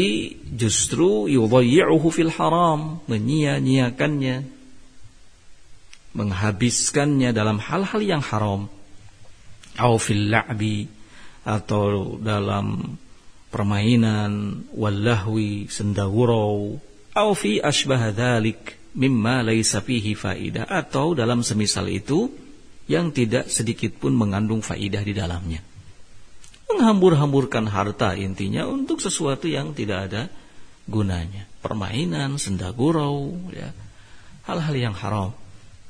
justru 0.56 1.28
yudayyi'uhu 1.28 2.08
fil 2.08 2.32
haram 2.32 3.04
menyia-nyiakannya 3.04 4.48
menghabiskannya 6.16 7.34
dalam 7.34 7.60
hal-hal 7.60 8.00
yang 8.00 8.22
haram 8.24 8.70
au 9.76 9.94
fil 10.00 10.32
la'bi 10.32 10.88
atau 11.44 12.16
dalam 12.22 12.96
permainan 13.52 14.64
wallahwi 14.72 15.68
sendagurau 15.68 16.80
au 17.12 17.30
fi 17.36 17.60
asbah 17.60 18.10
dzalik 18.16 18.80
mimma 18.94 19.42
laisa 19.42 19.82
fihi 19.82 20.14
faidah 20.14 20.64
atau 20.70 21.12
dalam 21.12 21.42
semisal 21.42 21.90
itu 21.90 22.30
yang 22.86 23.10
tidak 23.10 23.50
sedikit 23.50 23.96
pun 23.96 24.12
mengandung 24.14 24.60
faidah 24.60 25.02
di 25.02 25.12
dalamnya. 25.16 25.73
Menghambur-hamburkan 26.70 27.68
harta 27.68 28.16
intinya 28.16 28.64
untuk 28.64 28.98
sesuatu 28.98 29.46
yang 29.46 29.76
tidak 29.76 30.10
ada 30.10 30.22
gunanya. 30.88 31.44
Permainan, 31.60 32.36
senda 32.36 32.72
gurau, 32.72 33.32
ya. 33.52 33.72
Hal-hal 34.44 34.74
yang 34.76 34.94
haram. 34.96 35.32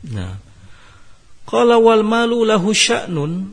Nah, 0.04 0.38
kalau 1.44 1.90
wal 1.90 2.06
malu 2.06 2.46
lahu 2.46 2.70
sya'nun, 2.70 3.50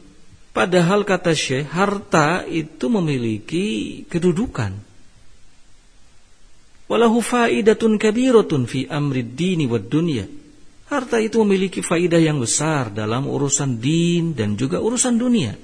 padahal 0.54 1.02
kata 1.08 1.34
Syekh, 1.34 1.70
harta 1.72 2.46
itu 2.46 2.86
memiliki 2.92 4.02
kedudukan 4.06 4.92
walahu 6.92 7.24
faidatun 7.24 7.96
kabiratun 7.96 8.68
fi 8.68 8.84
amri 8.92 9.24
dini 9.24 9.64
wad 9.64 9.88
dunya. 9.88 10.28
Harta 10.92 11.24
itu 11.24 11.40
memiliki 11.40 11.80
faidah 11.80 12.20
yang 12.20 12.44
besar 12.44 12.92
dalam 12.92 13.24
urusan 13.24 13.80
din 13.80 14.36
dan 14.36 14.60
juga 14.60 14.84
urusan 14.84 15.16
dunia. 15.16 15.56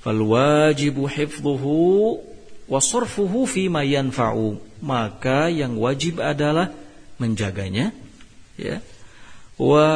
Fal 0.00 0.20
wajibu 0.24 1.04
hifdhuhu 1.04 2.24
fi 3.44 3.62
ma 3.68 3.84
yanfa'u. 3.84 4.56
Maka 4.80 5.52
yang 5.52 5.76
wajib 5.76 6.24
adalah 6.24 6.72
menjaganya 7.20 7.92
ya. 8.56 8.80
Wa 9.60 9.88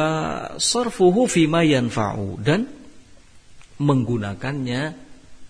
sarfuhu 0.61 1.25
fi 1.25 1.49
ma 1.49 1.65
yanfa'u. 1.65 2.37
Dan 2.37 2.69
menggunakannya 3.81 4.93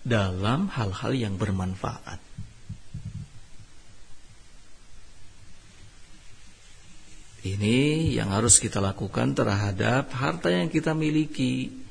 dalam 0.06 0.72
hal-hal 0.72 1.12
yang 1.12 1.34
bermanfaat. 1.36 2.22
Ini 7.46 8.10
yang 8.18 8.34
harus 8.34 8.58
kita 8.58 8.82
lakukan 8.82 9.38
terhadap 9.38 10.10
harta 10.10 10.50
yang 10.50 10.66
kita 10.66 10.98
miliki. 10.98 11.85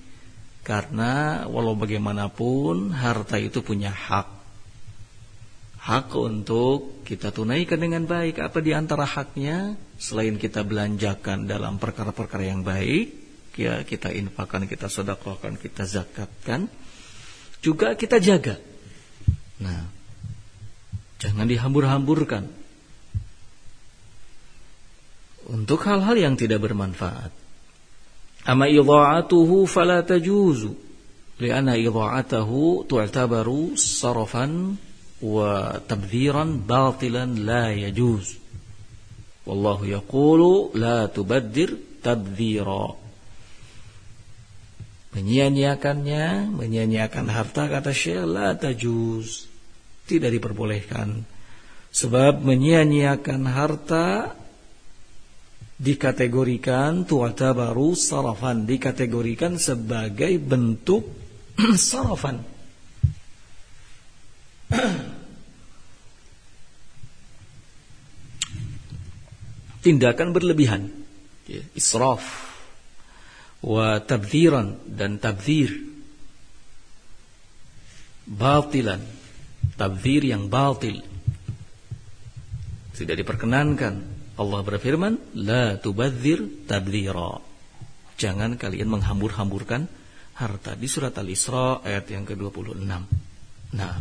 Karena 0.66 1.46
walau 1.46 1.78
bagaimanapun 1.78 2.90
harta 2.90 3.38
itu 3.38 3.62
punya 3.62 3.94
hak. 3.94 4.26
Hak 5.78 6.10
untuk 6.18 7.06
kita 7.06 7.30
tunaikan 7.30 7.78
dengan 7.78 8.10
baik. 8.10 8.42
Apa 8.42 8.66
di 8.66 8.74
antara 8.74 9.06
haknya? 9.06 9.78
Selain 10.02 10.42
kita 10.42 10.66
belanjakan 10.66 11.46
dalam 11.46 11.78
perkara-perkara 11.78 12.50
yang 12.50 12.66
baik. 12.66 13.14
Ya, 13.62 13.86
kita 13.86 14.10
infakkan, 14.10 14.66
kita 14.66 14.90
sedekahkan, 14.90 15.62
kita 15.62 15.86
zakatkan. 15.86 16.66
Juga 17.62 17.94
kita 17.94 18.18
jaga. 18.18 18.58
Nah, 19.62 19.86
jangan 21.22 21.46
dihambur-hamburkan 21.46 22.50
untuk 25.46 25.86
hal-hal 25.86 26.18
yang 26.18 26.34
tidak 26.34 26.66
bermanfaat. 26.66 27.45
Ama 28.46 28.70
idha'atuhu 28.70 29.66
fala 29.66 30.06
tajuzu 30.06 30.72
li'anna 31.42 31.76
idha'atahu 31.76 32.86
tu'tabaru 32.86 33.74
sarafan 33.74 34.78
wa 35.26 35.82
tabdhiran 35.82 36.62
batilan 36.62 37.42
la 37.42 37.74
yajuz. 37.74 38.38
Wallahu 39.46 39.90
yaqulu 39.90 40.78
la 40.78 41.10
tubaddir. 41.10 41.98
Menyia-nyiakannya, 45.18 46.54
menyia-nyiakan 46.54 47.26
harta 47.34 47.66
kata 47.66 47.90
Syekh 47.90 48.30
la 48.30 48.54
tajuz. 48.54 49.50
Tidak 50.06 50.30
diperbolehkan. 50.30 51.26
Sebab 51.90 52.46
menyia-nyiakan 52.46 53.42
harta 53.50 54.38
dikategorikan 55.76 57.04
tuata 57.04 57.52
baru 57.52 57.96
sarafan. 57.96 58.66
Dikategorikan 58.66 59.60
sebagai 59.60 60.40
bentuk 60.40 61.06
sarafan. 61.76 62.40
Tindakan 69.86 70.34
berlebihan. 70.34 70.90
Ya, 71.46 71.62
israf 71.78 72.26
wa 73.62 74.02
tabdziran 74.02 74.82
dan 74.90 75.22
tabdzir 75.22 75.78
batilan. 78.26 79.06
Tabdzir 79.78 80.26
yang 80.26 80.50
batil. 80.50 81.06
Tidak 82.96 83.14
diperkenankan 83.14 84.15
Allah 84.36 84.62
berfirman, 84.68 85.16
La 85.40 85.80
tubadzir 85.80 86.68
tabdzira. 86.68 87.40
Jangan 88.20 88.60
kalian 88.60 88.92
menghambur-hamburkan 88.92 89.88
harta 90.36 90.76
di 90.76 90.88
surat 90.92 91.16
Al-Isra 91.16 91.80
ayat 91.84 92.12
yang 92.12 92.28
ke-26. 92.28 92.84
Nah. 93.76 93.96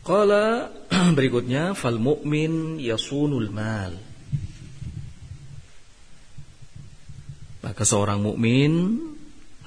Qala 0.00 0.72
berikutnya 1.16 1.76
fal 1.76 2.00
mu'min 2.00 2.80
yasunul 2.80 3.52
mal. 3.52 3.92
Maka 7.60 7.84
seorang 7.84 8.24
mukmin 8.24 8.96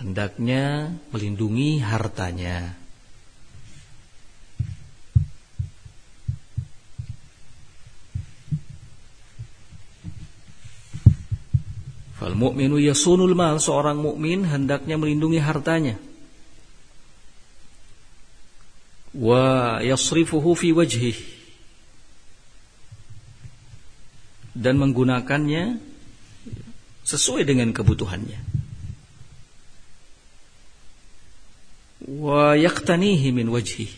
hendaknya 0.01 0.89
melindungi 1.13 1.77
hartanya. 1.85 2.80
Fal 12.21 12.37
mu'minu 12.37 12.77
yasunul 12.77 13.33
mal, 13.33 13.57
seorang 13.57 13.97
mukmin 13.97 14.45
hendaknya 14.45 14.93
melindungi 14.93 15.41
hartanya. 15.41 15.97
Wa 19.17 19.81
yasrifuhu 19.81 20.53
fi 20.53 20.69
wajhih. 20.69 21.17
Dan 24.53 24.77
menggunakannya 24.77 25.81
sesuai 27.09 27.41
dengan 27.41 27.73
kebutuhannya. 27.73 28.37
Wa 32.05 32.53
yaqtanihi 32.53 33.33
min 33.33 33.49
wajhih. 33.49 33.89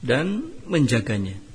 Dan 0.00 0.56
menjaganya 0.64 1.45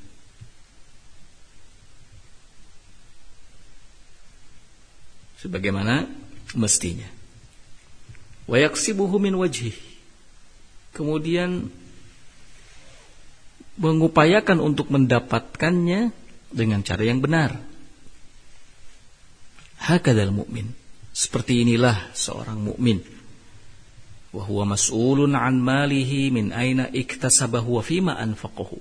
sebagaimana 5.41 6.05
mestinya. 6.53 7.09
Wa 8.45 8.61
yaksibuhu 8.61 9.17
min 9.17 9.33
wajhi. 9.33 9.73
Kemudian 10.93 11.73
mengupayakan 13.81 14.61
untuk 14.61 14.93
mendapatkannya 14.93 16.13
dengan 16.53 16.85
cara 16.85 17.01
yang 17.01 17.23
benar. 17.23 17.57
Hakadal 19.81 20.29
mukmin. 20.29 20.77
Seperti 21.11 21.65
inilah 21.65 22.13
seorang 22.13 22.61
mukmin. 22.61 23.01
Wa 24.31 24.45
huwa 24.45 24.77
mas'ulun 24.77 25.33
an 25.33 25.57
malihi 25.59 26.29
min 26.29 26.53
aina 26.53 26.87
iktasabahu 26.87 27.81
wa 27.81 27.83
fima 27.83 28.13
anfaqahu. 28.15 28.79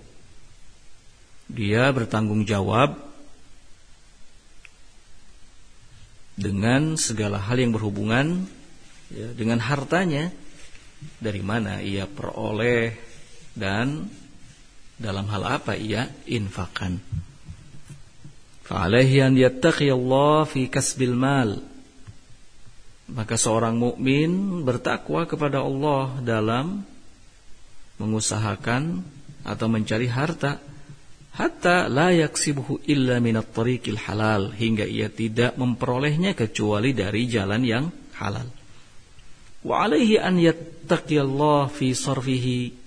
Dia 1.50 1.90
bertanggung 1.90 2.46
jawab 2.46 3.09
dengan 6.38 6.94
segala 7.00 7.38
hal 7.38 7.58
yang 7.58 7.72
berhubungan 7.74 8.46
ya, 9.10 9.28
dengan 9.34 9.58
hartanya 9.62 10.30
dari 11.18 11.40
mana 11.40 11.80
ia 11.80 12.04
peroleh 12.04 12.96
dan 13.56 14.08
dalam 15.00 15.24
hal 15.32 15.42
apa 15.60 15.72
ia 15.74 16.12
infakkan. 16.28 17.00
Fa'alaihi 18.68 19.24
an 19.24 19.34
yattaqiyallah 19.34 20.46
fi 20.46 20.68
kasbil 20.70 21.16
mal. 21.16 21.58
Maka 23.10 23.34
seorang 23.34 23.74
mukmin 23.74 24.62
bertakwa 24.62 25.26
kepada 25.26 25.66
Allah 25.66 26.14
dalam 26.22 26.86
mengusahakan 27.98 29.02
atau 29.42 29.66
mencari 29.66 30.06
harta 30.06 30.62
hatta 31.36 31.86
la 31.86 32.10
yaksibuhu 32.10 32.82
illa 32.90 33.22
minat 33.22 33.54
tariqil 33.54 34.00
halal 34.08 34.50
hingga 34.54 34.86
ia 34.86 35.12
tidak 35.12 35.54
memperolehnya 35.54 36.34
kecuali 36.34 36.90
dari 36.96 37.30
jalan 37.30 37.62
yang 37.62 37.84
halal. 38.18 38.48
Wa 39.60 39.84
alaihi 39.84 40.16
an 40.16 40.40
yattaqiyallah 40.40 41.68
fi 41.68 41.92
sarfihi 41.92 42.80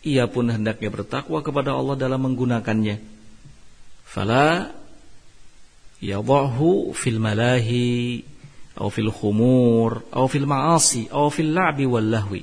ia 0.00 0.24
pun 0.26 0.48
hendaknya 0.48 0.88
bertakwa 0.88 1.44
kepada 1.44 1.76
Allah 1.76 1.96
dalam 1.96 2.24
menggunakannya. 2.24 2.96
Fala 4.04 4.74
yadahu 6.00 6.96
fil 6.96 7.20
malahi 7.20 8.24
atau 8.74 8.88
fil 8.88 9.12
khumur 9.12 10.08
atau 10.08 10.26
fil 10.26 10.48
ma'asi 10.48 11.12
atau 11.12 11.28
fil 11.28 11.52
la'bi 11.52 11.84
wal 11.84 12.08
lahwi. 12.08 12.42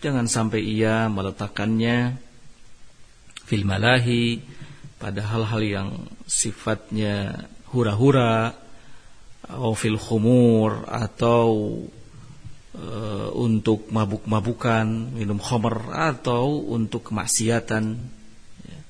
Jangan 0.00 0.26
sampai 0.28 0.64
ia 0.64 1.12
meletakkannya 1.12 2.25
fil 3.46 3.62
malahi 3.62 4.42
pada 4.98 5.22
hal-hal 5.22 5.62
yang 5.62 5.88
sifatnya 6.26 7.46
hura-hura 7.70 8.58
atau 9.46 9.72
fil 9.78 9.94
khumur 9.94 10.82
atau 10.90 11.46
uh, 12.74 13.28
untuk 13.38 13.86
mabuk-mabukan, 13.94 15.14
minum 15.14 15.38
khamr 15.38 15.94
atau 15.94 16.66
untuk 16.74 17.06
kemaksiatan 17.14 17.84
ya. 18.66 18.80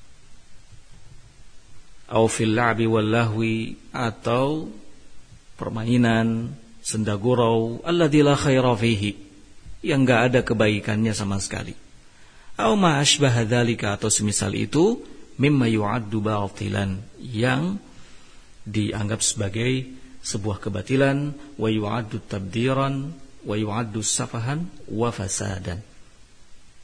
atau 2.09 2.25
fil 2.25 2.57
la'bi 2.57 2.89
wal 2.89 3.05
lahwi 3.05 3.77
atau 3.93 4.73
permainan 5.53 6.57
senda 6.81 7.13
gurau 7.13 7.83
alladzi 7.85 8.21
la 8.25 8.33
khaira 8.33 8.73
yang 9.85 10.01
enggak 10.05 10.21
ada 10.33 10.39
kebaikannya 10.41 11.13
sama 11.13 11.37
sekali 11.37 11.86
Au 12.57 12.73
ma 12.73 12.97
asbaha 12.97 13.45
atau 13.45 14.09
semisal 14.09 14.57
itu 14.57 14.97
mimma 15.37 15.69
yu'addu 15.69 16.17
batilan 16.25 16.97
yang 17.21 17.77
dianggap 18.65 19.21
sebagai 19.21 19.93
sebuah 20.25 20.57
kebatilan 20.59 21.37
wa 21.61 21.69
yu'addu 21.69 22.17
tabdiran 22.25 23.13
wa 23.45 23.55
yu'addu 23.55 24.01
safahan 24.01 24.65
wa 24.89 25.13
fasadan. 25.13 25.85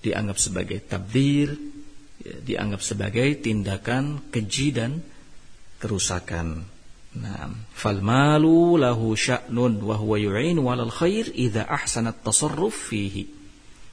Dianggap 0.06 0.38
sebagai 0.38 0.78
tabdir, 0.86 1.58
ya, 2.22 2.36
dianggap 2.38 2.82
sebagai 2.86 3.42
tindakan 3.42 4.30
keji 4.30 4.78
dan 4.78 5.02
kerusakan. 5.82 6.70
Nah, 7.14 7.50
fal 7.74 7.98
malu 7.98 8.78
lahu 8.78 9.18
sya'nun 9.18 9.82
wa 9.82 9.98
huwa 9.98 10.22
yu'inu 10.22 10.70
'alal 10.70 10.94
khair 10.94 11.34
idza 11.34 11.66
ahsana 11.66 12.14
at-tasarruf 12.14 12.94
fihi. 12.94 13.26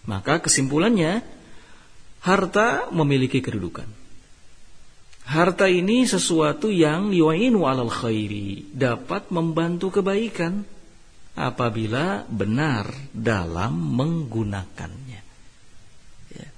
Maka 0.04 0.44
kesimpulannya 0.44 1.39
harta 2.20 2.88
memiliki 2.92 3.40
kedudukan. 3.40 3.88
Harta 5.30 5.70
ini 5.70 6.08
sesuatu 6.08 6.72
yang 6.72 7.14
yu'inu 7.14 7.62
'alal 7.62 7.92
khairi, 7.92 8.66
dapat 8.74 9.30
membantu 9.30 10.00
kebaikan 10.00 10.66
apabila 11.38 12.26
benar 12.26 12.90
dalam 13.14 13.78
menggunakannya. 13.94 15.22
Ya. 16.34 16.48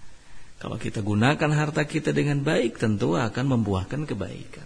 Kalau 0.57 0.81
kita 0.81 1.05
gunakan 1.05 1.51
harta 1.53 1.85
kita 1.85 2.17
dengan 2.17 2.41
baik 2.41 2.81
tentu 2.81 3.15
akan 3.15 3.45
membuahkan 3.59 4.09
kebaikan. 4.09 4.65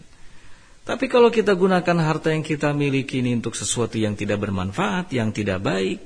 Tapi 0.86 1.10
kalau 1.10 1.34
kita 1.34 1.58
gunakan 1.58 1.98
harta 1.98 2.30
yang 2.30 2.46
kita 2.46 2.70
miliki 2.70 3.18
ini 3.18 3.34
untuk 3.34 3.58
sesuatu 3.58 3.98
yang 3.98 4.14
tidak 4.14 4.38
bermanfaat, 4.38 5.10
yang 5.10 5.34
tidak 5.34 5.58
baik, 5.58 5.98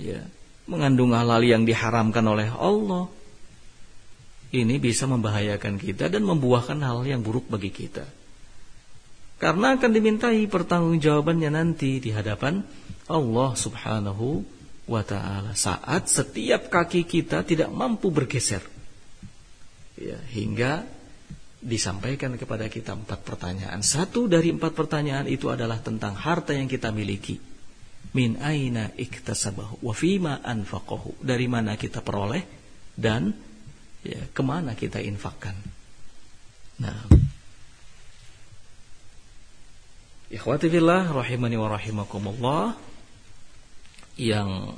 ya, 0.00 0.24
mengandung 0.64 1.12
hal-hal 1.12 1.44
yang 1.44 1.68
diharamkan 1.68 2.24
oleh 2.24 2.48
Allah, 2.48 3.12
ini 4.54 4.78
bisa 4.78 5.10
membahayakan 5.10 5.80
kita 5.80 6.06
dan 6.06 6.22
membuahkan 6.22 6.78
hal 6.82 7.02
yang 7.02 7.24
buruk 7.24 7.50
bagi 7.50 7.74
kita. 7.74 8.06
Karena 9.36 9.76
akan 9.76 9.90
dimintai 9.92 10.48
pertanggungjawabannya 10.48 11.50
nanti 11.52 12.00
di 12.00 12.08
hadapan 12.08 12.64
Allah 13.10 13.50
Subhanahu 13.52 14.42
wa 14.86 15.02
taala 15.02 15.52
saat 15.52 16.08
setiap 16.08 16.72
kaki 16.72 17.04
kita 17.04 17.44
tidak 17.44 17.68
mampu 17.68 18.08
bergeser. 18.08 18.64
Ya, 19.96 20.20
hingga 20.32 20.84
disampaikan 21.60 22.36
kepada 22.38 22.70
kita 22.70 22.94
empat 22.96 23.26
pertanyaan. 23.26 23.80
Satu 23.82 24.30
dari 24.30 24.52
empat 24.54 24.72
pertanyaan 24.72 25.26
itu 25.26 25.50
adalah 25.52 25.82
tentang 25.82 26.14
harta 26.16 26.54
yang 26.54 26.70
kita 26.70 26.94
miliki. 26.94 27.36
Min 28.16 28.40
aina 28.40 28.88
iktasabahu 28.96 29.84
wa 29.84 29.92
fima 29.92 30.40
anfaqahu. 30.40 31.20
Dari 31.20 31.44
mana 31.50 31.76
kita 31.76 32.00
peroleh 32.00 32.44
dan 32.96 33.36
ya, 34.14 34.22
ke 34.30 34.42
mana 34.46 34.78
kita 34.78 35.02
infakkan. 35.02 35.56
Nah, 36.78 37.26
Ikhwati 40.26 40.66
fillah 40.66 41.06
rahimani 41.06 41.54
wa 41.54 41.70
rahimakumullah 41.70 42.74
yang 44.18 44.74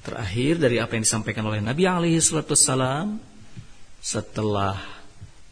terakhir 0.00 0.56
dari 0.56 0.80
apa 0.80 0.96
yang 0.96 1.04
disampaikan 1.04 1.44
oleh 1.44 1.60
Nabi 1.60 1.84
alaihi 1.84 2.16
salatu 2.16 2.56
salam 2.56 3.20
setelah 4.00 4.80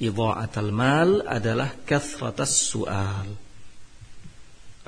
idha'atul 0.01 0.73
mal 0.73 1.21
adalah 1.29 1.77
kathratas 1.85 2.73
su'al. 2.73 3.29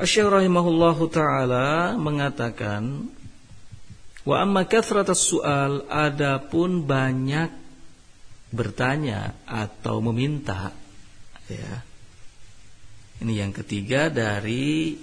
Asy 0.00 0.24
rahimahullahu 0.24 1.04
taala 1.12 1.92
mengatakan 2.00 3.12
wa 4.24 4.36
amma 4.40 4.64
kathratas 4.64 5.20
su'al 5.20 5.84
adapun 5.92 6.80
banyak 6.88 7.63
bertanya 8.54 9.34
atau 9.44 9.98
meminta 9.98 10.70
ya. 11.50 11.82
Ini 13.22 13.46
yang 13.46 13.52
ketiga 13.54 14.10
dari 14.10 14.98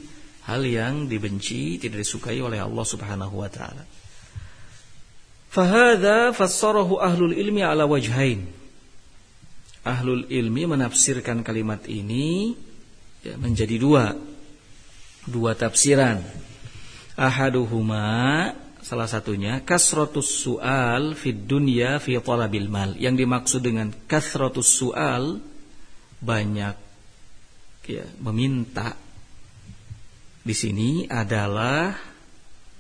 hal 0.48 0.62
yang 0.68 1.08
dibenci, 1.08 1.80
tidak 1.80 2.04
disukai 2.04 2.42
oleh 2.44 2.60
Allah 2.60 2.86
Subhanahu 2.86 3.40
wa 3.40 3.50
taala. 3.52 3.84
Fahadha 5.52 6.32
fassarahu 6.32 7.00
ahlul 7.00 7.36
ilmi 7.36 7.64
ala 7.64 7.84
wajhain. 7.88 8.48
Ahlul 9.82 10.30
ilmi 10.30 10.64
menafsirkan 10.70 11.42
kalimat 11.42 11.84
ini 11.90 12.54
ya, 13.26 13.36
menjadi 13.36 13.76
dua 13.82 14.16
dua 15.28 15.52
tafsiran. 15.58 16.22
Ahaduhuma 17.20 18.56
salah 18.82 19.08
satunya 19.08 19.62
kasratus 19.62 20.28
sual 20.28 21.14
fid 21.14 21.48
dunya 21.48 22.02
fi 22.02 22.18
talabil 22.20 22.68
mal. 22.68 22.94
Yang 22.98 23.26
dimaksud 23.26 23.62
dengan 23.62 23.94
kasratus 24.10 24.68
sual 24.68 25.40
banyak 26.22 26.76
ya, 27.88 28.06
meminta 28.22 28.94
di 30.42 30.56
sini 30.58 31.06
adalah 31.06 31.94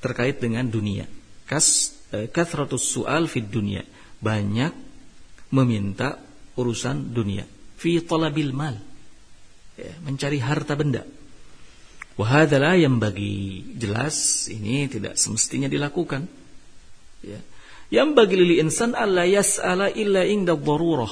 terkait 0.01 0.41
dengan 0.41 0.65
dunia. 0.65 1.05
Kas 1.45 1.93
eh, 2.09 2.27
kathratus 2.27 2.81
su'al 2.81 3.29
fid 3.29 3.53
dunia. 3.53 3.85
Banyak 4.21 4.73
meminta 5.53 6.17
urusan 6.57 7.13
dunia. 7.13 7.45
Fi 7.77 8.01
talabil 8.01 8.49
mal. 8.49 8.77
Ya, 9.77 9.93
mencari 10.01 10.41
harta 10.41 10.73
benda. 10.73 11.05
Wahadalah 12.21 12.77
yang 12.77 13.01
bagi 13.01 13.65
jelas 13.81 14.45
ini 14.45 14.85
tidak 14.85 15.17
semestinya 15.17 15.65
dilakukan. 15.65 16.29
Ya. 17.25 17.41
Yang 17.89 18.13
bagi 18.13 18.35
lili 18.37 18.55
insan 18.61 18.93
alla 18.93 19.25
yas'ala 19.25 19.89
illa 19.89 20.21
inda 20.21 20.53
darurah. 20.53 21.09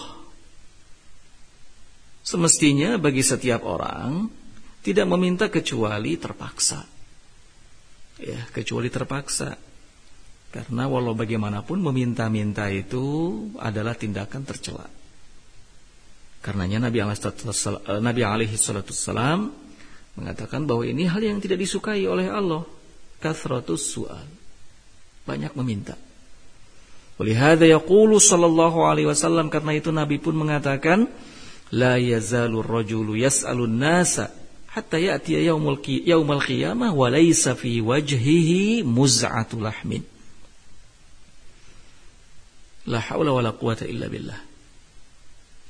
Semestinya 2.21 3.01
bagi 3.01 3.25
setiap 3.25 3.65
orang 3.65 4.29
tidak 4.85 5.09
meminta 5.09 5.49
kecuali 5.49 6.13
terpaksa. 6.21 6.85
Ya, 8.21 8.45
kecuali 8.53 8.93
terpaksa. 8.93 9.57
Karena 10.53 10.85
walau 10.85 11.17
bagaimanapun 11.17 11.81
meminta-minta 11.89 12.69
itu 12.69 13.33
adalah 13.57 13.97
tindakan 13.97 14.45
tercela. 14.45 14.85
Karenanya 16.45 16.85
Nabi 16.85 17.01
alaihi 18.21 18.55
salatu 18.61 18.93
salam 18.93 19.68
mengatakan 20.17 20.65
bahwa 20.65 20.87
ini 20.87 21.05
hal 21.05 21.21
yang 21.21 21.37
tidak 21.43 21.61
disukai 21.61 22.05
oleh 22.07 22.31
Allah. 22.31 22.63
Kathratus 23.19 23.93
su'al. 23.93 24.27
Banyak 25.27 25.53
meminta. 25.59 25.99
Walihada 27.19 27.67
yaqulu 27.67 28.15
sallallahu 28.15 28.87
alaihi 28.87 29.11
wasallam 29.11 29.51
karena 29.51 29.75
itu 29.75 29.91
Nabi 29.91 30.23
pun 30.23 30.39
mengatakan 30.39 31.11
la 31.75 31.99
yazalur 31.99 32.63
rajulu 32.63 33.19
yas'alun 33.19 33.75
nasa 33.75 34.31
hatta 34.71 34.95
ya'ti 34.95 35.35
yaumul 35.43 35.83
yaumul 35.83 36.39
qiyamah 36.39 36.95
wa 36.95 37.11
laysa 37.11 37.59
fi 37.59 37.83
wajhihi 37.83 38.87
muz'atu 38.87 39.59
lahmin. 39.59 40.05
La 42.87 43.03
haula 43.03 43.35
wala 43.35 43.51
quwata 43.51 43.83
illa 43.83 44.07
billah. 44.07 44.39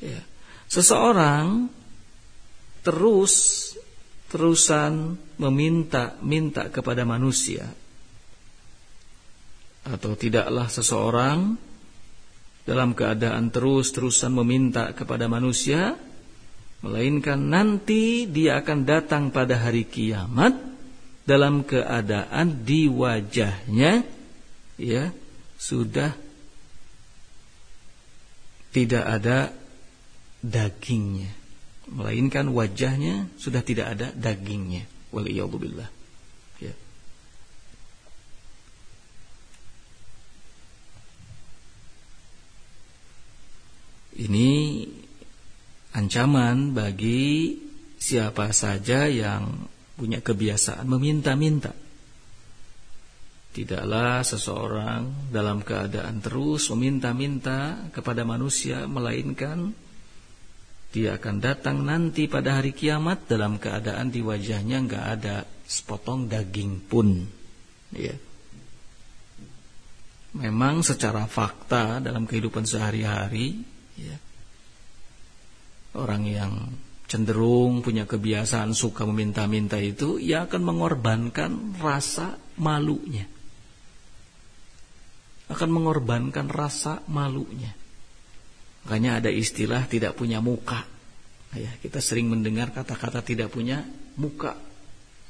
Ya. 0.05 0.21
Seseorang 0.69 1.67
terus 2.85 3.68
terusan 4.29 5.17
meminta-minta 5.41 6.69
kepada 6.69 7.03
manusia. 7.03 7.65
Atau 9.89 10.13
tidaklah 10.13 10.69
seseorang 10.69 11.57
dalam 12.63 12.93
keadaan 12.93 13.49
terus-terusan 13.49 14.29
meminta 14.29 14.93
kepada 14.93 15.25
manusia 15.25 15.97
Melainkan 16.79 17.51
nanti 17.51 18.23
dia 18.23 18.63
akan 18.63 18.87
datang 18.87 19.23
pada 19.35 19.59
hari 19.59 19.83
kiamat 19.83 20.55
dalam 21.27 21.67
keadaan 21.67 22.63
di 22.63 22.87
wajahnya 22.87 24.07
ya 24.79 25.11
sudah 25.59 26.15
tidak 28.71 29.03
ada 29.03 29.51
dagingnya 30.39 31.35
melainkan 31.89 32.53
wajahnya 32.53 33.27
sudah 33.35 33.65
tidak 33.65 33.97
ada 33.97 34.07
dagingnya. 34.13 34.85
Waliyadzubillah 35.09 35.89
ya. 36.61 36.73
Ini 44.19 44.49
ancaman 45.97 46.77
bagi 46.77 47.57
siapa 47.97 48.53
saja 48.53 49.09
yang 49.09 49.67
punya 49.97 50.21
kebiasaan 50.21 50.87
meminta-minta. 50.87 51.73
Tidaklah 53.49 54.21
seseorang 54.21 55.33
dalam 55.33 55.65
keadaan 55.65 56.21
terus 56.21 56.69
meminta-minta 56.69 57.89
kepada 57.89 58.21
manusia 58.21 58.85
melainkan 58.85 59.73
dia 60.89 61.21
akan 61.21 61.37
datang 61.37 61.85
nanti 61.85 62.25
pada 62.25 62.57
hari 62.57 62.73
kiamat 62.73 63.29
dalam 63.29 63.61
keadaan 63.61 64.09
di 64.09 64.25
wajahnya 64.25 64.77
nggak 64.89 65.05
ada 65.19 65.45
sepotong 65.69 66.25
daging 66.25 66.81
pun. 66.89 67.29
Ya. 67.93 68.17
Memang 70.33 70.81
secara 70.81 71.25
fakta 71.25 72.01
dalam 72.01 72.29
kehidupan 72.29 72.65
sehari-hari 72.65 73.65
ya, 73.97 74.17
Orang 75.97 76.29
yang 76.29 76.69
cenderung 77.09 77.81
punya 77.81 78.05
kebiasaan 78.05 78.77
suka 78.77 79.09
meminta-minta 79.09 79.81
itu 79.81 80.21
ia 80.21 80.45
akan 80.45 80.61
mengorbankan 80.61 81.81
rasa 81.81 82.37
malunya. 82.61 83.25
akan 85.49 85.69
mengorbankan 85.73 86.45
rasa 86.45 87.01
malunya. 87.09 87.73
Makanya 88.85 89.19
ada 89.23 89.29
istilah 89.33 89.85
tidak 89.89 90.15
punya 90.15 90.39
muka. 90.39 90.85
Ya, 91.57 91.73
kita 91.81 91.97
sering 91.97 92.29
mendengar 92.29 92.69
kata-kata 92.69 93.25
tidak 93.25 93.49
punya 93.49 93.81
muka. 94.15 94.53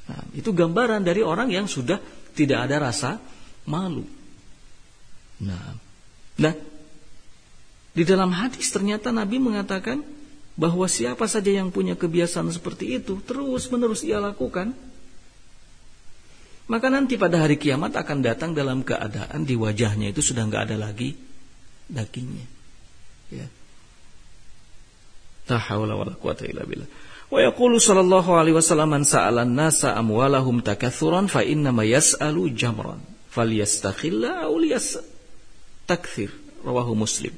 Nah, 0.10 0.24
itu 0.36 0.52
gambaran 0.52 1.06
dari 1.06 1.24
orang 1.24 1.48
yang 1.54 1.70
sudah 1.70 2.02
tidak 2.36 2.68
ada 2.68 2.92
rasa 2.92 3.22
malu. 3.70 4.04
Nah, 5.40 5.78
nah 6.36 6.54
di 7.96 8.04
dalam 8.04 8.34
hadis 8.36 8.68
ternyata 8.70 9.10
Nabi 9.16 9.40
mengatakan 9.40 10.04
bahwa 10.60 10.92
siapa 10.92 11.24
saja 11.24 11.56
yang 11.56 11.72
punya 11.72 11.96
kebiasaan 11.96 12.52
seperti 12.52 13.00
itu 13.00 13.24
terus 13.24 13.72
menerus 13.72 14.04
ia 14.04 14.20
lakukan 14.20 14.76
maka 16.68 16.92
nanti 16.92 17.16
pada 17.16 17.40
hari 17.48 17.56
kiamat 17.56 17.96
akan 17.96 18.20
datang 18.20 18.52
dalam 18.52 18.84
keadaan 18.84 19.48
di 19.48 19.56
wajahnya 19.56 20.12
itu 20.12 20.20
sudah 20.20 20.44
nggak 20.52 20.64
ada 20.70 20.78
lagi 20.78 21.16
dagingnya 21.88 22.59
ya. 23.34 23.48
La 25.50 25.58
haula 25.58 25.98
wala 25.98 26.14
quwata 26.14 26.46
illa 26.46 26.62
billah. 26.66 26.86
Wa 27.30 27.42
yaqulu 27.46 27.78
sallallahu 27.78 28.38
alaihi 28.38 28.58
wasallam 28.58 28.90
man 28.98 29.04
sa'ala 29.06 29.46
an-nasa 29.46 29.94
amwalahum 29.94 30.62
takathuran 30.66 31.30
fa 31.30 31.46
inna 31.46 31.70
ma 31.70 31.86
yas'alu 31.86 32.54
jamran 32.54 33.02
falyastakhilla 33.30 34.50
aw 34.50 34.54
liyastakthir. 34.58 36.34
Rawahu 36.60 36.92
muslim. 36.92 37.32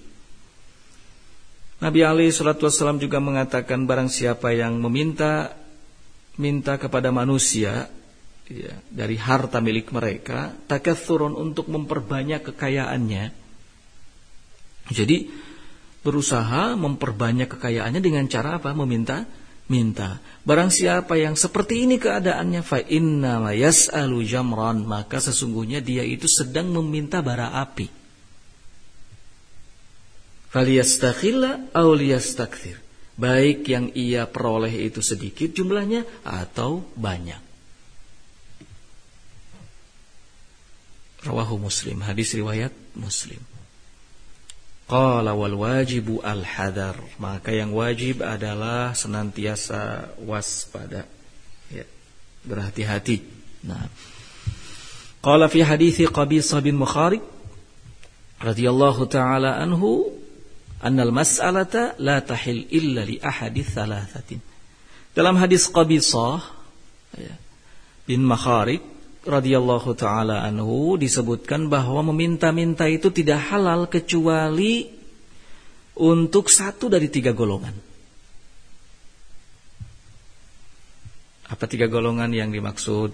Nabi 1.81 2.05
Ali 2.05 2.29
Shallallahu 2.29 2.69
Wasallam 2.69 3.01
juga 3.01 3.17
mengatakan 3.17 3.89
barang 3.89 4.09
siapa 4.09 4.53
yang 4.53 4.77
meminta 4.81 5.57
minta 6.37 6.77
kepada 6.77 7.09
manusia 7.09 7.89
ya, 8.49 8.73
dari 8.89 9.17
harta 9.17 9.57
milik 9.61 9.89
mereka 9.89 10.53
takatsurun 10.69 11.33
untuk 11.33 11.69
memperbanyak 11.73 12.53
kekayaannya. 12.53 13.33
Jadi 14.93 15.17
berusaha 16.01 16.73
memperbanyak 16.77 17.49
kekayaannya 17.57 18.01
dengan 18.01 18.25
cara 18.25 18.57
apa? 18.57 18.73
Meminta 18.73 19.25
minta. 19.71 20.19
Barang 20.43 20.67
siapa 20.67 21.15
yang 21.15 21.39
seperti 21.39 21.87
ini 21.87 21.95
keadaannya 21.95 22.59
fa 22.59 22.83
inna 22.83 23.39
yas'alu 23.55 24.27
jamran 24.27 24.83
maka 24.83 25.23
sesungguhnya 25.23 25.79
dia 25.79 26.03
itu 26.03 26.27
sedang 26.27 26.67
meminta 26.75 27.23
bara 27.23 27.55
api. 27.55 27.87
Faliyastakhilla 30.51 31.71
aw 31.71 31.87
liyastakthir. 31.95 32.83
Baik 33.15 33.63
yang 33.71 33.93
ia 33.95 34.27
peroleh 34.27 34.71
itu 34.71 34.99
sedikit 34.99 35.55
jumlahnya 35.55 36.03
atau 36.27 36.83
banyak. 36.99 37.39
Rawahu 41.21 41.61
Muslim, 41.61 42.01
hadis 42.01 42.33
riwayat 42.33 42.73
Muslim. 42.97 43.50
Qala 44.91 45.31
wal 45.31 45.55
wajibu 45.55 46.19
al 46.19 46.43
hadar. 46.43 46.99
Maka 47.15 47.55
yang 47.55 47.71
wajib 47.71 48.19
adalah 48.19 48.91
senantiasa 48.91 50.11
waspada. 50.27 51.07
Ya, 51.71 51.87
berhati-hati. 52.43 53.23
Nah. 53.63 53.87
Qala 55.23 55.47
fi 55.47 55.63
hadithi 55.63 56.11
Qabisah 56.11 56.59
bin 56.59 56.75
Mukharik 56.75 57.23
radhiyallahu 58.43 59.07
taala 59.07 59.63
anhu 59.63 60.11
annal 60.81 61.13
mas'alata 61.13 61.95
la 62.01 62.19
tahil 62.19 62.67
illa 62.73 63.07
li 63.07 63.15
ahadits 63.21 63.77
thalathatin. 63.77 64.41
Dalam 65.15 65.37
hadis 65.37 65.69
Qabisah 65.69 66.41
ya, 67.15 67.35
bin 68.09 68.25
Makharik 68.25 68.81
radhiyallahu 69.25 69.93
taala 69.93 70.41
anhu 70.41 70.97
disebutkan 70.97 71.69
bahwa 71.69 72.09
meminta-minta 72.13 72.89
itu 72.89 73.13
tidak 73.13 73.53
halal 73.53 73.85
kecuali 73.85 74.89
untuk 76.01 76.49
satu 76.49 76.89
dari 76.89 77.11
tiga 77.11 77.35
golongan. 77.35 77.75
Apa 81.51 81.65
tiga 81.67 81.91
golongan 81.91 82.31
yang 82.31 82.49
dimaksud? 82.49 83.11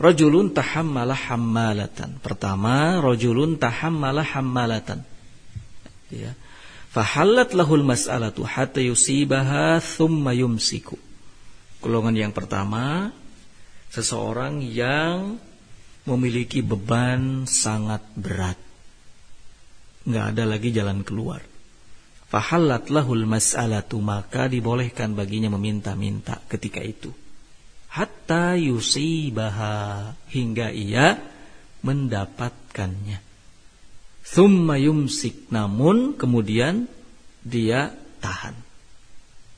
Rajulun 0.00 0.56
tahammala 0.56 1.12
hammalatan. 1.12 2.16
Pertama, 2.24 3.04
rajulun 3.04 3.60
tahammala 3.60 4.24
hammalatan 4.24 5.04
ya 6.10 6.34
fahallat 6.90 7.54
lahul 7.54 7.86
mas'alatu 7.86 8.42
hatta 8.42 8.82
yusibaha 8.82 9.78
thumma 9.78 10.34
yumsiku 10.34 10.98
golongan 11.78 12.28
yang 12.28 12.32
pertama 12.34 13.14
seseorang 13.90 14.62
yang 14.62 15.36
memiliki 16.06 16.62
beban 16.64 17.44
sangat 17.44 18.00
berat 18.16 18.56
nggak 20.06 20.26
ada 20.34 20.44
lagi 20.48 20.72
jalan 20.72 21.04
keluar 21.04 21.44
fahallat 22.32 22.88
lahul 22.88 23.28
mas'alatu 23.28 24.00
maka 24.00 24.48
dibolehkan 24.48 25.12
baginya 25.12 25.52
meminta-minta 25.52 26.40
ketika 26.48 26.80
itu 26.80 27.12
hatta 27.90 28.56
yusibaha 28.56 30.14
hingga 30.32 30.72
ia 30.72 31.20
mendapatkannya 31.84 33.30
Thumma 34.30 34.78
yumsik. 34.78 35.50
Namun 35.50 36.14
kemudian 36.14 36.86
dia 37.42 37.90
tahan. 38.22 38.54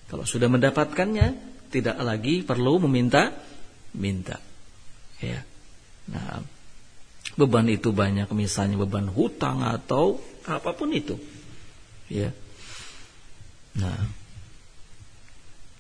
Kalau 0.08 0.24
sudah 0.24 0.48
mendapatkannya, 0.48 1.36
tidak 1.72 1.96
lagi 2.00 2.44
perlu 2.44 2.80
meminta 2.88 3.32
minta. 3.96 4.40
Ya. 5.22 5.44
Nah, 6.10 6.42
beban 7.38 7.68
itu 7.70 7.94
banyak 7.94 8.28
misalnya 8.34 8.80
beban 8.82 9.08
hutang 9.08 9.62
atau 9.62 10.18
apa 10.44 10.74
pun 10.74 10.90
itu. 10.92 11.16
Ya. 12.10 12.34
Nah, 13.78 13.96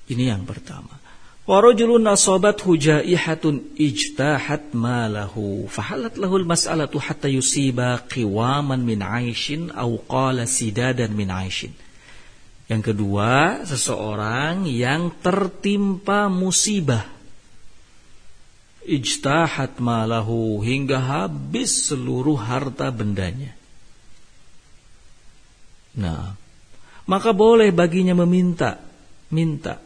ini 0.08 0.30
yang 0.30 0.48
pertama. 0.48 1.02
Warajulun 1.42 2.06
asabat 2.06 2.62
hujaihatun 2.62 3.74
ijtahat 3.74 4.78
malahu 4.78 5.66
fahalat 5.66 6.14
lahul 6.14 6.46
mas'alatu 6.46 7.02
hatta 7.02 7.26
yusiba 7.26 7.98
qiwaman 8.06 8.86
min 8.86 9.02
aishin 9.02 9.74
au 9.74 9.98
qala 10.06 10.46
sidadan 10.46 11.10
min 11.18 11.34
aishin. 11.34 11.74
Yang 12.70 12.94
kedua, 12.94 13.60
seseorang 13.66 14.70
yang 14.70 15.12
tertimpa 15.18 16.30
musibah. 16.30 17.04
Ijtahat 18.82 19.78
malahu 19.78 20.58
hingga 20.66 20.98
habis 20.98 21.90
seluruh 21.90 22.34
harta 22.34 22.90
bendanya. 22.90 23.54
Nah, 25.94 26.34
maka 27.06 27.30
boleh 27.30 27.70
baginya 27.70 28.16
meminta, 28.16 28.82
minta 29.30 29.78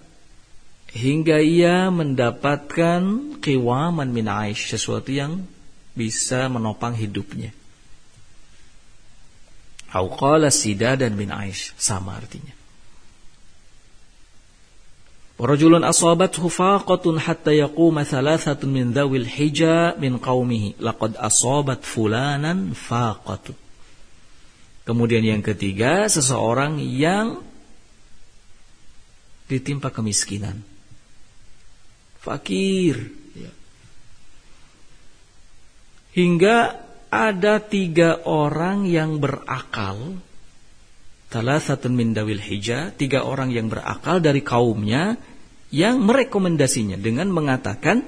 hingga 0.97 1.45
ia 1.45 1.93
mendapatkan 1.93 3.37
kiwaman 3.45 4.09
min 4.09 4.27
aish 4.33 4.73
sesuatu 4.73 5.13
yang 5.13 5.45
bisa 5.93 6.49
menopang 6.49 6.97
hidupnya. 6.97 7.53
Auqala 9.93 10.49
sida 10.49 10.97
dan 10.97 11.17
min 11.17 11.29
aish 11.29 11.77
sama 11.77 12.17
artinya. 12.17 12.53
Rajulun 15.37 15.85
asabathu 15.85 16.49
faqatun 16.49 17.21
hatta 17.21 17.53
yaquma 17.53 18.09
thalathatun 18.09 18.73
min 18.73 18.87
dhawil 18.97 19.29
hija 19.29 19.93
min 20.01 20.17
qaumihi 20.17 20.81
laqad 20.81 21.13
asabat 21.21 21.85
fulanan 21.85 22.73
faqatun. 22.73 23.53
Kemudian 24.89 25.21
yang 25.21 25.43
ketiga 25.45 26.09
seseorang 26.09 26.81
yang 26.81 27.45
ditimpa 29.51 29.93
kemiskinan 29.93 30.65
fakir. 32.27 33.13
Ya. 33.37 33.53
Hingga 36.17 36.59
ada 37.13 37.63
tiga 37.63 38.25
orang 38.27 38.91
yang 38.91 39.23
berakal. 39.23 40.19
Salah 41.27 41.59
satu 41.59 41.91
min 41.91 42.15
dawil 42.15 42.39
hija, 42.39 42.95
tiga 42.95 43.27
orang 43.27 43.51
yang 43.51 43.67
berakal 43.67 44.23
dari 44.23 44.41
kaumnya 44.41 45.19
yang 45.75 46.01
merekomendasinya 46.01 46.97
dengan 46.97 47.29
mengatakan 47.35 48.07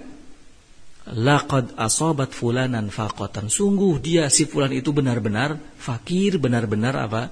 laqad 1.13 1.75
asobat 1.77 2.31
fulanan 2.31 2.89
faqatan. 2.89 3.51
Sungguh 3.51 3.99
dia 3.99 4.31
si 4.31 4.47
fulan 4.47 4.73
itu 4.73 4.95
benar-benar 4.95 5.59
fakir, 5.77 6.39
benar-benar 6.39 6.95
apa? 6.95 7.23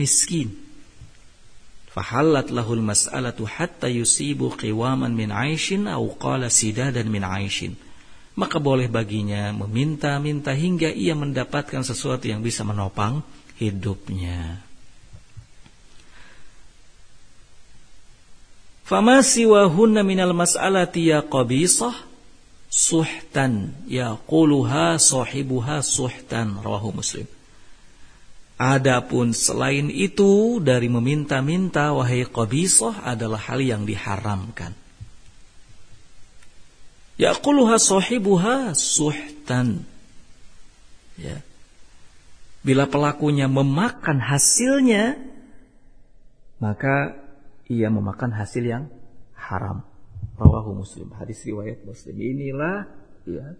miskin. 0.00 0.52
Fahallat 1.92 2.52
lahul 2.52 2.84
mas'alatu 2.84 3.48
hatta 3.48 3.88
yusibu 3.88 4.52
qiwaman 4.52 5.16
min 5.16 5.32
aishin 5.32 5.88
au 5.88 6.12
qala 6.12 6.52
sidadan 6.52 7.08
min 7.08 7.24
aishin. 7.24 7.72
Maka 8.36 8.60
boleh 8.60 8.84
baginya 8.92 9.48
meminta-minta 9.56 10.52
hingga 10.52 10.92
ia 10.92 11.16
mendapatkan 11.16 11.80
sesuatu 11.80 12.28
yang 12.28 12.44
bisa 12.44 12.68
menopang 12.68 13.24
hidupnya. 13.56 14.65
Fama 18.86 19.18
siwahunna 19.18 20.06
minal 20.06 20.30
mas'alati 20.30 21.10
ya 21.10 21.18
qabisah 21.26 22.06
suhtan 22.70 23.74
yaquluha 23.90 24.94
sahibuha 24.94 25.82
suhtan 25.82 26.62
rawahu 26.62 26.94
Muslim. 27.02 27.26
Adapun 28.54 29.34
selain 29.34 29.90
itu 29.90 30.62
dari 30.62 30.86
meminta-minta 30.86 31.90
wahai 31.98 32.30
qabisah 32.30 33.02
adalah 33.02 33.42
hal 33.50 33.58
yang 33.58 33.82
diharamkan. 33.82 34.70
Yaquluha 37.18 37.82
sahibuha 37.82 38.70
suhtan. 38.78 39.82
Ya. 41.18 41.42
Bila 42.62 42.86
pelakunya 42.86 43.50
memakan 43.50 44.22
hasilnya, 44.22 45.18
maka 46.62 47.25
ia 47.66 47.90
memakan 47.90 48.34
hasil 48.34 48.62
yang 48.62 48.84
haram. 49.34 49.82
Rawahu 50.36 50.84
Muslim. 50.84 51.10
Hadis 51.16 51.42
riwayat 51.44 51.82
Muslim. 51.82 52.16
Inilah 52.16 52.86
ya 53.26 53.56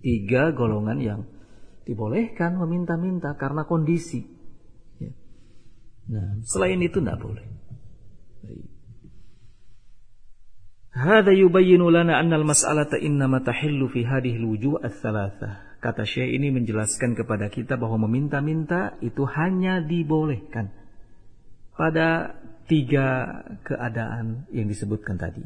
tiga 0.00 0.54
golongan 0.56 0.98
yang 1.02 1.20
dibolehkan 1.84 2.56
meminta-minta 2.56 3.34
karena 3.36 3.66
kondisi. 3.66 4.24
Ya. 5.02 5.12
Nah, 6.08 6.40
selain 6.46 6.80
itu 6.80 7.02
tidak 7.02 7.20
boleh. 7.20 7.46
Hada 10.92 11.32
yubayyinu 11.32 11.88
lana 11.88 12.20
anna 12.20 12.36
al-mas'alata 12.36 13.00
innama 13.00 13.40
tahillu 13.40 13.88
fi 13.88 14.04
hadhihi 14.04 14.36
al-wujuh 14.36 14.76
ats-tsalatsah. 14.76 15.80
Kata 15.82 16.06
Syekh 16.06 16.36
ini 16.36 16.52
menjelaskan 16.54 17.16
kepada 17.18 17.48
kita 17.50 17.74
bahwa 17.80 18.06
meminta-minta 18.06 18.94
itu 19.02 19.26
hanya 19.26 19.82
dibolehkan 19.82 20.81
pada 21.77 22.37
tiga 22.67 23.41
keadaan 23.63 24.49
yang 24.51 24.67
disebutkan 24.67 25.15
tadi. 25.15 25.43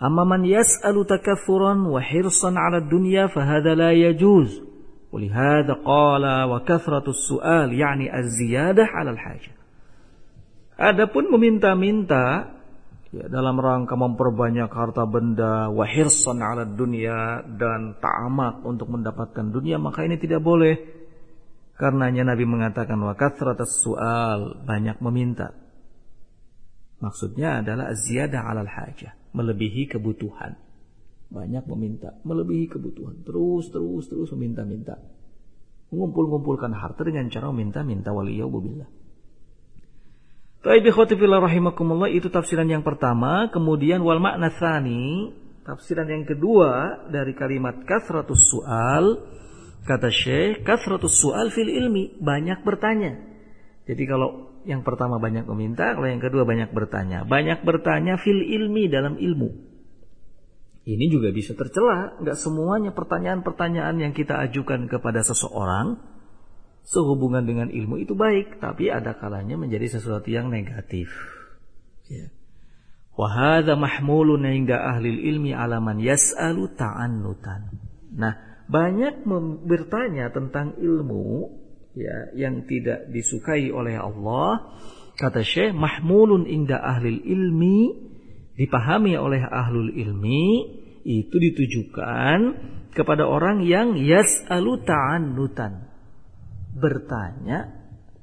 Amma 0.00 0.26
man 0.26 0.42
yas'alu 0.42 1.06
takathuran 1.06 1.86
wa 1.86 2.02
hirsan 2.02 2.58
'ala 2.58 2.82
dunya 2.82 3.30
fa 3.30 3.42
hadha 3.46 3.72
la 3.78 3.90
yajuz. 3.94 4.74
ولهذا 5.14 5.86
قال 5.86 6.24
وكثرة 6.50 7.06
السؤال 7.06 7.70
يعني 7.70 8.10
الزيادة 8.18 8.82
على 8.82 9.10
الحاجة 9.14 9.54
Adapun 10.74 11.30
meminta-minta 11.30 12.50
ya, 13.14 13.30
dalam 13.30 13.62
rangka 13.62 13.94
memperbanyak 13.94 14.66
harta 14.66 15.06
benda, 15.06 15.70
wahirsan 15.70 16.42
ala 16.42 16.66
dunia 16.66 17.46
dan 17.46 17.94
ta'amak 18.02 18.66
untuk 18.66 18.90
mendapatkan 18.90 19.54
dunia, 19.54 19.78
maka 19.78 20.02
ini 20.02 20.18
tidak 20.18 20.42
boleh. 20.42 20.97
Karenanya 21.79 22.35
Nabi 22.35 22.43
mengatakan 22.43 22.99
wa 22.99 23.15
kathratas 23.15 23.79
su'al, 23.79 24.67
banyak 24.67 24.99
meminta. 24.99 25.55
Maksudnya 26.99 27.63
adalah 27.63 27.95
ziyadah 27.95 28.51
alal 28.51 28.67
hajah, 28.67 29.15
melebihi 29.31 29.87
kebutuhan. 29.87 30.59
Banyak 31.31 31.63
meminta, 31.71 32.19
melebihi 32.27 32.67
kebutuhan. 32.67 33.23
Terus, 33.23 33.71
terus, 33.71 34.11
terus 34.11 34.27
meminta-minta. 34.35 34.99
Mengumpul-ngumpulkan 35.95 36.75
harta 36.75 37.07
dengan 37.07 37.31
cara 37.31 37.47
meminta-minta 37.47 38.11
waliyahulillah. 38.11 38.89
Taib 40.59 40.83
ikhwatifillah 40.83 41.39
rahimakumullah 41.39 42.11
itu 42.11 42.27
tafsiran 42.27 42.67
yang 42.67 42.83
pertama. 42.83 43.47
Kemudian 43.47 44.03
wal 44.03 44.19
makna. 44.19 44.51
Tafsiran 45.63 46.11
yang 46.11 46.27
kedua 46.27 47.07
dari 47.07 47.31
kalimat 47.31 47.87
kasratus 47.87 48.51
su'al. 48.51 49.05
Kata 49.87 50.09
Syekh, 50.11 50.63
kasratus 50.67 51.19
su'al 51.19 51.49
fil 51.53 51.69
ilmi. 51.69 52.19
Banyak 52.19 52.63
bertanya. 52.63 53.19
Jadi 53.89 54.03
kalau 54.05 54.49
yang 54.67 54.85
pertama 54.85 55.17
banyak 55.17 55.47
meminta, 55.49 55.95
kalau 55.97 56.05
yang 56.05 56.21
kedua 56.21 56.45
banyak 56.45 56.69
bertanya. 56.75 57.25
Banyak 57.25 57.65
bertanya 57.65 58.19
fil 58.21 58.43
ilmi 58.43 58.91
dalam 58.91 59.17
ilmu. 59.17 59.49
Ini 60.89 61.05
juga 61.09 61.29
bisa 61.29 61.53
tercela. 61.53 62.17
Nggak 62.17 62.37
semuanya 62.37 62.91
pertanyaan-pertanyaan 62.93 63.97
yang 64.01 64.13
kita 64.13 64.41
ajukan 64.49 64.89
kepada 64.89 65.21
seseorang 65.21 66.01
sehubungan 66.89 67.45
dengan 67.45 67.69
ilmu 67.69 68.01
itu 68.01 68.17
baik, 68.17 68.57
tapi 68.57 68.89
ada 68.89 69.13
kalanya 69.13 69.53
menjadi 69.59 69.99
sesuatu 69.99 70.25
yang 70.33 70.49
negatif. 70.49 71.13
Ya. 72.09 72.33
Wahada 73.13 73.77
mahmulun 73.77 74.47
hingga 74.47 74.79
ahli 74.79 75.29
ilmi 75.29 75.53
alaman 75.53 76.01
yas'alu 76.01 76.73
ta'annutan. 76.73 77.69
Nah, 78.15 78.48
banyak 78.69 79.25
bertanya 79.65 80.29
tentang 80.29 80.77
ilmu 80.77 81.49
ya 81.97 82.29
yang 82.37 82.69
tidak 82.69 83.09
disukai 83.09 83.73
oleh 83.73 83.97
Allah. 83.97 84.77
Kata 85.17 85.43
Syekh, 85.43 85.75
mahmulun 85.75 86.47
inda 86.47 86.79
ahli 86.79 87.17
ilmi 87.17 87.91
dipahami 88.55 89.19
oleh 89.19 89.43
ahlul 89.43 89.91
ilmi 89.91 90.77
itu 91.03 91.35
ditujukan 91.35 92.39
kepada 92.93 93.27
orang 93.27 93.65
yang 93.65 93.99
yas'alu 93.99 94.85
ta'annutan. 94.85 95.89
Bertanya 96.77 97.73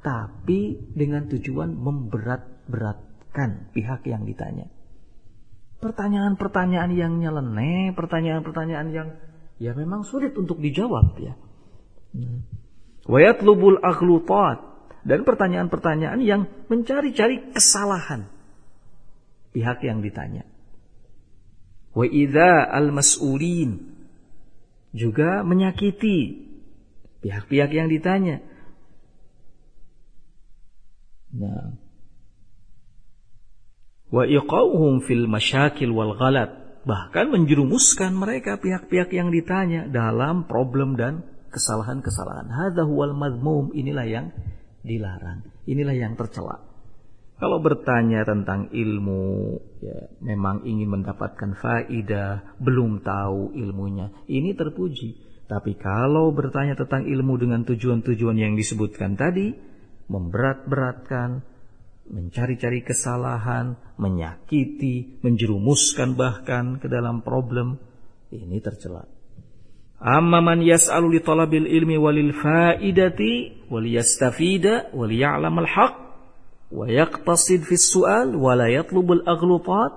tapi 0.01 0.79
dengan 0.95 1.27
tujuan 1.27 1.75
memberat-beratkan 1.75 3.75
pihak 3.75 4.07
yang 4.07 4.23
ditanya. 4.23 4.71
Pertanyaan-pertanyaan 5.83 6.95
yang 6.95 7.21
nyeleneh, 7.21 7.93
pertanyaan-pertanyaan 7.93 8.89
yang 8.95 9.09
ya 9.57 9.73
memang 9.73 10.05
sulit 10.05 10.37
untuk 10.37 10.61
dijawab 10.61 11.17
ya. 11.21 11.35
Wa 13.07 13.19
yatlubul 13.23 13.81
aghlutat 13.81 14.61
dan 15.07 15.23
pertanyaan-pertanyaan 15.23 16.21
yang 16.21 16.51
mencari-cari 16.67 17.55
kesalahan 17.55 18.27
pihak 19.55 19.79
yang 19.87 20.03
ditanya. 20.03 20.45
Wa 21.97 22.05
idza 22.05 22.67
al-mas'ulin 22.69 23.95
juga 24.93 25.47
menyakiti 25.47 26.45
pihak-pihak 27.25 27.71
yang 27.73 27.89
ditanya. 27.89 28.43
Nah. 31.33 31.79
Wa 34.13 34.27
iqauhum 34.27 35.05
fil 35.05 35.25
masyakil 35.31 35.95
wal 35.95 36.19
ghalat 36.19 36.66
bahkan 36.87 37.35
menjerumuskan 37.35 38.15
mereka 38.15 38.63
pihak-pihak 38.63 39.11
yang 39.11 39.35
ditanya 39.35 39.91
dalam 39.91 40.47
problem 40.47 40.95
dan 40.95 41.27
kesalahan-kesalahan. 41.51 42.47
Hadza 42.47 42.87
huwal 42.87 43.13
madmum, 43.13 43.75
inilah 43.75 44.07
yang 44.07 44.27
dilarang. 44.87 45.43
Inilah 45.67 45.99
yang 45.99 46.15
tercela. 46.15 46.63
Kalau 47.37 47.61
bertanya 47.61 48.25
tentang 48.25 48.73
ilmu, 48.73 49.61
ya, 49.85 50.09
memang 50.25 50.65
ingin 50.65 50.89
mendapatkan 50.89 51.53
faidah, 51.61 52.57
belum 52.57 53.05
tahu 53.05 53.53
ilmunya, 53.53 54.09
ini 54.25 54.57
terpuji. 54.57 55.21
Tapi 55.45 55.77
kalau 55.77 56.33
bertanya 56.33 56.81
tentang 56.81 57.05
ilmu 57.05 57.37
dengan 57.37 57.61
tujuan-tujuan 57.69 58.41
yang 58.41 58.57
disebutkan 58.57 59.21
tadi, 59.21 59.53
memberat-beratkan, 60.09 61.45
mencari-cari 62.11 62.87
kesalahan, 62.87 63.75
menyakiti, 63.99 65.21
menjerumuskan 65.23 66.15
bahkan 66.15 66.79
ke 66.79 66.87
dalam 66.87 67.23
problem, 67.23 67.79
ini 68.31 68.59
tercela. 68.63 69.07
Amma 69.97 70.45
man 70.45 70.61
yas'alu 70.61 71.17
li 71.17 71.21
talabil 71.25 71.65
ilmi 71.65 71.97
walil 71.97 72.37
faidati 72.37 73.65
wal 73.73 73.87
yastafida 73.89 74.93
wal 74.93 75.09
ya'lam 75.09 75.57
al 75.57 75.69
haq 75.69 75.95
wa 76.69 76.85
yaqtasid 76.85 77.65
fi 77.65 77.81
su'al 77.81 78.37
wa 78.37 78.53
la 78.53 78.69
yatlub 78.69 79.09
al 79.17 79.23
aghlutat 79.25 79.93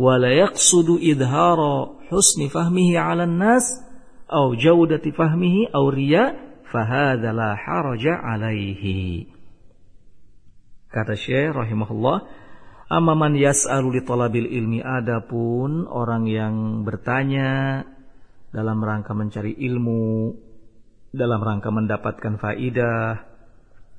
wa 0.00 0.16
la 0.16 0.32
yaqsudu 0.32 0.96
idhara 0.96 1.92
husni 2.08 2.48
fahmihi 2.48 2.96
'ala 2.96 3.28
an-nas 3.28 3.68
aw 4.32 4.56
jawdati 4.56 5.12
fahmihi 5.12 5.76
aw 5.76 5.84
riya 5.92 6.32
fahadha 6.72 7.28
la 7.36 7.52
haraja 7.52 8.16
'alaihi. 8.24 9.37
Kata 10.88 11.12
Syekh 11.12 11.52
rahimahullah, 11.52 12.18
amma 12.88 13.12
man 13.12 13.36
yas'alu 13.36 14.00
li 14.00 14.02
talabil 14.08 14.48
ilmi 14.48 14.80
adapun 14.80 15.84
orang 15.84 16.24
yang 16.24 16.54
bertanya 16.88 17.84
dalam 18.48 18.80
rangka 18.80 19.12
mencari 19.12 19.52
ilmu, 19.52 20.32
dalam 21.12 21.44
rangka 21.44 21.68
mendapatkan 21.68 22.40
faidah, 22.40 23.20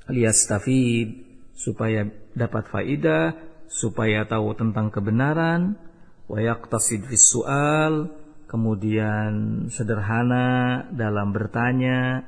liyastafid 0.10 1.30
supaya 1.54 2.10
dapat 2.34 2.66
faidah, 2.74 3.38
supaya 3.70 4.26
tahu 4.26 4.58
tentang 4.58 4.90
kebenaran, 4.90 5.78
wa 6.26 6.42
yaqtasid 6.42 7.06
fis 7.06 7.30
su'al, 7.30 8.10
kemudian 8.50 9.66
sederhana 9.70 10.90
dalam 10.90 11.30
bertanya 11.30 12.26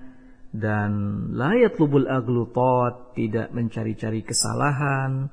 dan 0.51 0.91
layat 1.31 1.79
lubul 1.79 2.07
aglutot 2.07 3.15
tidak 3.15 3.55
mencari-cari 3.55 4.23
kesalahan 4.23 5.31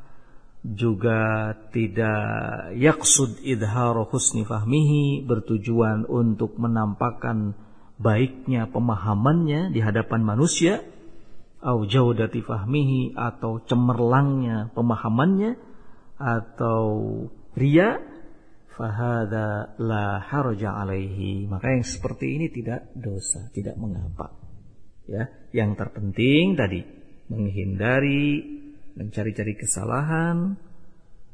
juga 0.62 1.54
tidak 1.74 2.74
yaksud 2.74 3.42
idharu 3.42 4.06
husni 4.10 4.46
fahmihi 4.46 5.26
bertujuan 5.26 6.06
untuk 6.06 6.58
menampakkan 6.58 7.54
baiknya 7.98 8.70
pemahamannya 8.70 9.74
di 9.74 9.80
hadapan 9.82 10.22
manusia 10.22 10.82
au 11.62 11.82
jaudati 11.82 12.38
fahmihi 12.38 13.18
atau 13.18 13.58
cemerlangnya 13.66 14.70
pemahamannya 14.74 15.58
atau 16.18 16.86
ria 17.58 17.98
fahada 18.78 19.74
la 19.82 20.22
haraja 20.22 20.78
alaihi. 20.78 21.50
Maka 21.50 21.74
yang 21.74 21.82
seperti 21.82 22.38
ini 22.38 22.46
tidak 22.54 22.86
dosa, 22.94 23.50
tidak 23.50 23.74
mengapa. 23.74 24.30
Ya, 25.08 25.32
yang 25.56 25.72
terpenting 25.72 26.52
tadi 26.52 26.84
menghindari 27.32 28.44
mencari-cari 28.98 29.54
kesalahan, 29.54 30.58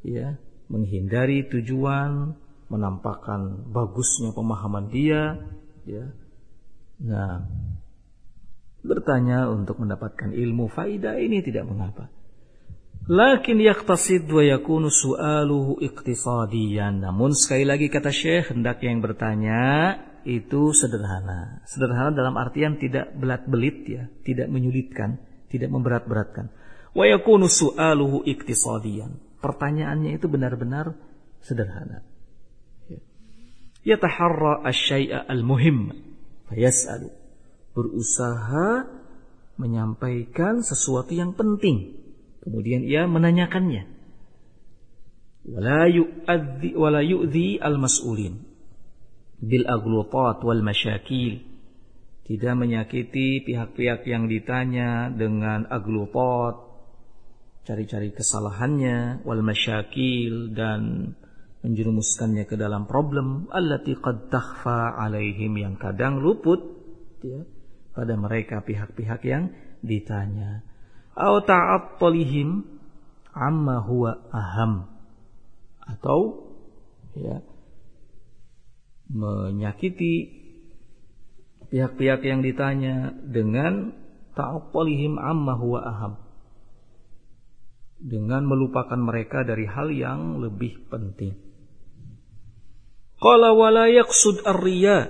ya, 0.04 0.36
menghindari 0.68 1.48
tujuan, 1.48 2.36
menampakkan 2.68 3.72
bagusnya 3.72 4.36
pemahaman 4.36 4.92
dia, 4.92 5.40
ya. 5.88 6.12
Nah, 7.00 7.48
bertanya 8.84 9.48
untuk 9.48 9.80
mendapatkan 9.80 10.30
ilmu 10.36 10.68
faidah 10.68 11.16
ini 11.16 11.40
tidak 11.40 11.64
mengapa. 11.64 12.12
Lakin 13.04 13.60
yaktasid 13.60 14.28
wa 14.28 14.40
yakunu 14.40 14.88
su'aluhu 14.88 15.80
iqtisadiyan. 15.80 17.04
Namun 17.04 17.36
sekali 17.36 17.68
lagi 17.68 17.92
kata 17.92 18.08
Syekh, 18.08 18.56
hendak 18.56 18.80
yang 18.80 19.04
bertanya 19.04 19.60
itu 20.24 20.72
sederhana. 20.72 21.64
Sederhana 21.68 22.12
dalam 22.12 22.34
artian 22.40 22.80
tidak 22.80 23.12
belat-belit 23.16 23.76
ya, 23.86 24.02
tidak 24.24 24.48
menyulitkan, 24.48 25.20
tidak 25.48 25.70
memberat-beratkan. 25.70 26.50
Wa 26.96 27.04
yakunu 27.06 27.46
su'aluhu 27.46 28.24
iqtisadiyan. 28.24 29.40
Pertanyaannya 29.40 30.16
itu 30.16 30.26
benar-benar 30.26 30.96
sederhana. 31.44 32.02
Yataharra 33.84 34.64
asy-syai'a 34.64 35.28
al-muhim 35.28 35.92
fayas'alu. 36.48 37.12
Berusaha 37.76 38.88
menyampaikan 39.60 40.64
sesuatu 40.64 41.12
yang 41.12 41.36
penting 41.36 42.04
Kemudian 42.44 42.84
ia 42.84 43.08
menanyakannya. 43.08 43.88
Wala 45.48 45.88
yu'adhi 45.88 46.76
wala 46.76 47.00
yu'dhi 47.00 47.60
al-mas'ulin 47.60 48.53
bil 49.44 49.64
aglutat 49.68 50.40
wal 50.40 50.64
masyakil. 50.64 51.40
Tidak 52.24 52.54
menyakiti 52.56 53.44
pihak-pihak 53.44 54.08
yang 54.08 54.32
ditanya 54.32 55.12
dengan 55.12 55.68
aglutat, 55.68 56.56
cari-cari 57.68 58.16
kesalahannya, 58.16 59.20
wal 59.28 59.44
masyakil 59.44 60.56
dan 60.56 61.12
menjerumuskannya 61.64 62.44
ke 62.44 62.60
dalam 62.60 62.84
problem 62.84 63.48
allati 63.48 63.96
qad 63.96 64.28
takhfa 64.28 65.00
alaihim 65.00 65.56
yang 65.56 65.74
kadang 65.80 66.20
luput 66.20 66.60
ya, 67.24 67.40
pada 67.96 68.20
mereka 68.20 68.60
pihak-pihak 68.60 69.24
yang 69.24 69.48
ditanya 69.80 70.60
atau 71.16 71.40
ta'attulihim 71.40 72.68
amma 73.32 73.80
huwa 73.80 74.28
aham 74.28 74.92
atau 75.88 76.52
ya 77.16 77.40
menyakiti 79.10 80.44
pihak-pihak 81.68 82.20
yang 82.24 82.40
ditanya 82.40 83.12
dengan 83.24 83.92
ta'attulihim 84.38 85.18
amma 85.20 85.54
huwa 85.58 85.80
aham. 85.82 86.12
Dengan 88.04 88.44
melupakan 88.44 89.00
mereka 89.00 89.48
dari 89.48 89.64
hal 89.64 89.88
yang 89.88 90.38
lebih 90.38 90.88
penting. 90.92 91.34
Qala 93.16 93.56
wala 93.56 93.88
yaqsud 93.88 94.44
ar-riya 94.44 95.08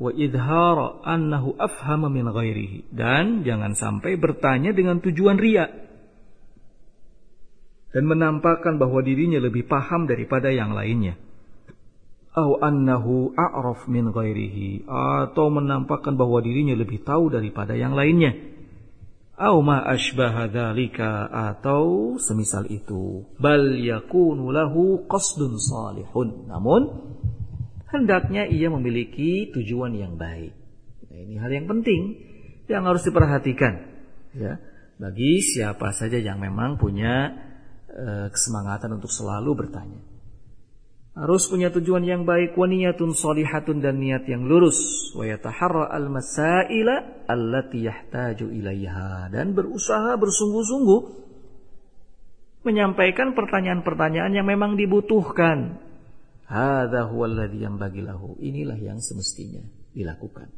wa 0.00 0.08
idhara 0.16 1.04
annahu 1.04 1.52
afhama 1.60 2.08
min 2.08 2.24
ghairihi. 2.24 2.88
Dan 2.88 3.44
jangan 3.44 3.76
sampai 3.76 4.16
bertanya 4.16 4.72
dengan 4.72 5.04
tujuan 5.04 5.36
ria 5.36 5.68
dan 7.90 8.06
menampakkan 8.06 8.78
bahwa 8.78 9.02
dirinya 9.02 9.42
lebih 9.42 9.66
paham 9.66 10.06
daripada 10.06 10.48
yang 10.54 10.72
lainnya 10.72 11.18
atau 12.30 12.62
annahu 12.62 13.34
a'raf 13.34 13.90
min 13.90 14.14
ghairihi. 14.14 14.86
Atau 14.86 15.50
menampakkan 15.50 16.14
bahwa 16.14 16.38
dirinya 16.38 16.78
lebih 16.78 17.02
tahu 17.02 17.34
daripada 17.34 17.74
yang 17.74 17.98
lainnya. 17.98 18.38
Atau 19.34 19.66
ma 19.66 19.82
asbaha 19.82 20.46
dzalika 20.46 21.26
atau 21.26 22.14
semisal 22.22 22.70
itu. 22.70 23.26
Bal 23.40 23.74
yakunu 23.82 24.54
lahu 24.54 25.10
qasdun 25.10 25.58
salihun. 25.58 26.46
Namun 26.46 26.82
hendaknya 27.90 28.46
ia 28.46 28.70
memiliki 28.70 29.50
tujuan 29.50 29.98
yang 29.98 30.14
baik. 30.14 30.54
Nah, 31.10 31.18
ini 31.18 31.34
hal 31.34 31.50
yang 31.50 31.66
penting 31.66 32.02
yang 32.70 32.86
harus 32.86 33.02
diperhatikan 33.02 33.74
ya. 34.38 34.62
Bagi 35.00 35.40
siapa 35.40 35.96
saja 35.96 36.20
yang 36.20 36.38
memang 36.38 36.76
punya 36.76 37.32
e, 37.88 38.28
kesemangatan 38.28 39.00
untuk 39.00 39.08
selalu 39.08 39.66
bertanya. 39.66 40.09
Harus 41.20 41.52
punya 41.52 41.68
tujuan 41.68 42.00
yang 42.08 42.24
baik, 42.24 42.56
wa 42.56 42.64
niyatun 42.64 43.12
solihatun 43.12 43.84
dan 43.84 44.00
niat 44.00 44.24
yang 44.24 44.48
lurus, 44.48 45.12
wa 45.12 45.28
yataharra 45.28 45.92
al-masaila 45.92 47.28
allati 47.28 47.84
yahtaju 47.84 48.48
ilaiha 48.48 49.28
dan 49.28 49.52
berusaha 49.52 50.16
bersungguh-sungguh 50.16 51.00
menyampaikan 52.64 53.36
pertanyaan-pertanyaan 53.36 54.32
yang 54.32 54.48
memang 54.48 54.80
dibutuhkan 54.80 55.80
Hadza 56.50 57.06
huwallazi 57.06 57.62
yanbaghi 57.62 58.02
lahu. 58.02 58.34
Inilah 58.42 58.74
yang 58.74 58.98
semestinya 58.98 59.62
dilakukan. 59.94 60.50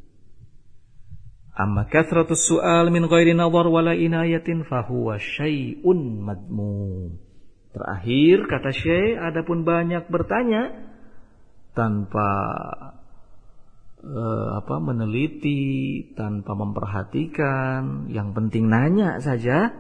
Amma 1.53 1.85
kathratus 1.85 2.49
su'al 2.49 2.89
min 2.89 3.05
ghairi 3.05 3.37
nadhar 3.37 3.69
wala 3.69 3.93
inayatin 3.93 4.65
fahuwa 4.65 5.21
syai'un 5.21 6.01
madmum. 6.25 7.21
Terakhir 7.73 8.37
kata 8.53 8.71
Syekh 8.71 9.17
adapun 9.17 9.65
banyak 9.65 10.05
bertanya 10.13 10.93
tanpa 11.73 12.29
uh, 14.05 14.49
apa 14.61 14.77
meneliti, 14.77 16.05
tanpa 16.13 16.53
memperhatikan, 16.53 18.13
yang 18.13 18.37
penting 18.37 18.69
nanya 18.69 19.17
saja, 19.25 19.73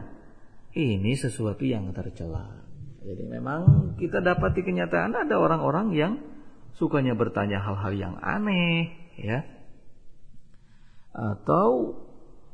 ini 0.72 1.12
sesuatu 1.12 1.68
yang 1.68 1.92
tercela. 1.92 2.64
Jadi 3.02 3.28
memang 3.28 3.92
kita 3.98 4.24
dapat 4.24 4.56
di 4.56 4.62
kenyataan 4.64 5.12
ada 5.12 5.36
orang-orang 5.36 5.92
yang 5.92 6.12
sukanya 6.78 7.12
bertanya 7.12 7.60
hal-hal 7.60 7.92
yang 7.92 8.14
aneh, 8.24 8.94
ya. 9.20 9.44
Atau 11.12 12.00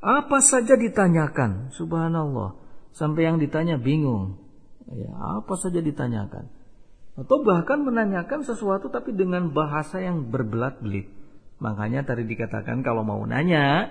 apa 0.02 0.42
saja 0.42 0.74
ditanyakan, 0.74 1.70
subhanallah. 1.70 2.58
Sampai 2.90 3.30
yang 3.30 3.38
ditanya 3.38 3.78
bingung. 3.78 4.47
Ya, 4.96 5.12
apa 5.42 5.54
saja 5.60 5.84
ditanyakan. 5.84 6.48
Atau 7.18 7.42
bahkan 7.42 7.82
menanyakan 7.82 8.46
sesuatu 8.46 8.88
tapi 8.88 9.12
dengan 9.12 9.50
bahasa 9.50 9.98
yang 9.98 10.30
berbelat-belit. 10.30 11.10
Makanya 11.58 12.06
tadi 12.06 12.22
dikatakan 12.24 12.86
kalau 12.86 13.02
mau 13.02 13.18
nanya, 13.26 13.90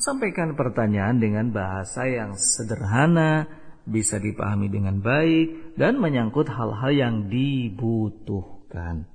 sampaikan 0.00 0.56
pertanyaan 0.56 1.20
dengan 1.20 1.52
bahasa 1.52 2.08
yang 2.08 2.34
sederhana, 2.34 3.46
bisa 3.84 4.16
dipahami 4.16 4.70
dengan 4.70 5.02
baik 5.02 5.76
dan 5.76 5.98
menyangkut 5.98 6.48
hal-hal 6.48 6.92
yang 6.94 7.14
dibutuhkan. 7.28 9.10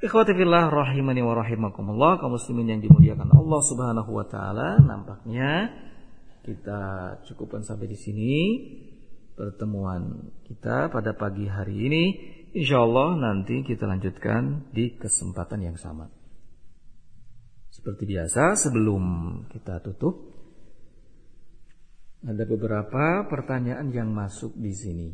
Ikhwati 0.00 0.32
fillah 0.32 0.72
rahimani 0.72 1.20
wa 1.20 1.36
rahimakumullah 1.36 2.16
kaum 2.16 2.40
muslimin 2.40 2.72
yang 2.72 2.80
dimuliakan 2.80 3.36
Allah 3.36 3.60
Subhanahu 3.60 4.10
wa 4.16 4.24
taala 4.24 4.80
nampaknya 4.80 5.68
kita 6.40 6.80
cukupkan 7.28 7.60
sampai 7.60 7.84
di 7.84 7.98
sini 8.00 8.34
pertemuan 9.40 10.28
kita 10.44 10.92
pada 10.92 11.16
pagi 11.16 11.48
hari 11.48 11.88
ini 11.88 12.04
insyaallah 12.52 13.16
nanti 13.16 13.64
kita 13.64 13.88
lanjutkan 13.88 14.68
di 14.68 15.00
kesempatan 15.00 15.64
yang 15.64 15.80
sama. 15.80 16.12
Seperti 17.72 18.04
biasa 18.04 18.60
sebelum 18.60 19.02
kita 19.48 19.80
tutup 19.80 20.28
ada 22.20 22.44
beberapa 22.44 23.24
pertanyaan 23.32 23.88
yang 23.88 24.12
masuk 24.12 24.52
di 24.60 24.76
sini. 24.76 25.08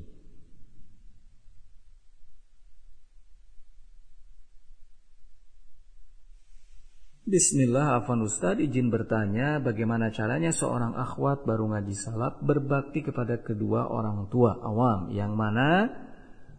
Bismillah 7.26 7.98
Afan 7.98 8.22
Ustadz 8.22 8.62
izin 8.62 8.86
bertanya 8.86 9.58
bagaimana 9.58 10.14
caranya 10.14 10.54
seorang 10.54 10.94
akhwat 10.94 11.42
baru 11.42 11.74
ngaji 11.74 11.94
salaf 11.98 12.38
berbakti 12.38 13.02
kepada 13.02 13.42
kedua 13.42 13.90
orang 13.90 14.30
tua? 14.30 14.54
Awam. 14.62 15.10
Yang 15.10 15.32
mana? 15.34 15.90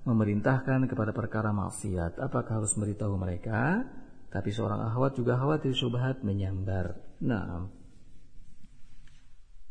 Memerintahkan 0.03 0.91
kepada 0.91 1.15
perkara 1.15 1.55
maksiat. 1.55 2.19
Apakah 2.19 2.59
harus 2.59 2.75
memberitahu 2.75 3.15
mereka? 3.15 3.87
Tapi 4.27 4.51
seorang 4.51 4.83
akhwat 4.91 5.15
juga 5.15 5.39
khawatir 5.39 5.71
syubhat 5.71 6.27
menyambar. 6.27 6.99
Nah 7.23 7.71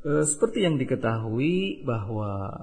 E, 0.07 0.23
seperti 0.23 0.63
yang 0.63 0.79
diketahui 0.79 1.83
bahwa 1.83 2.55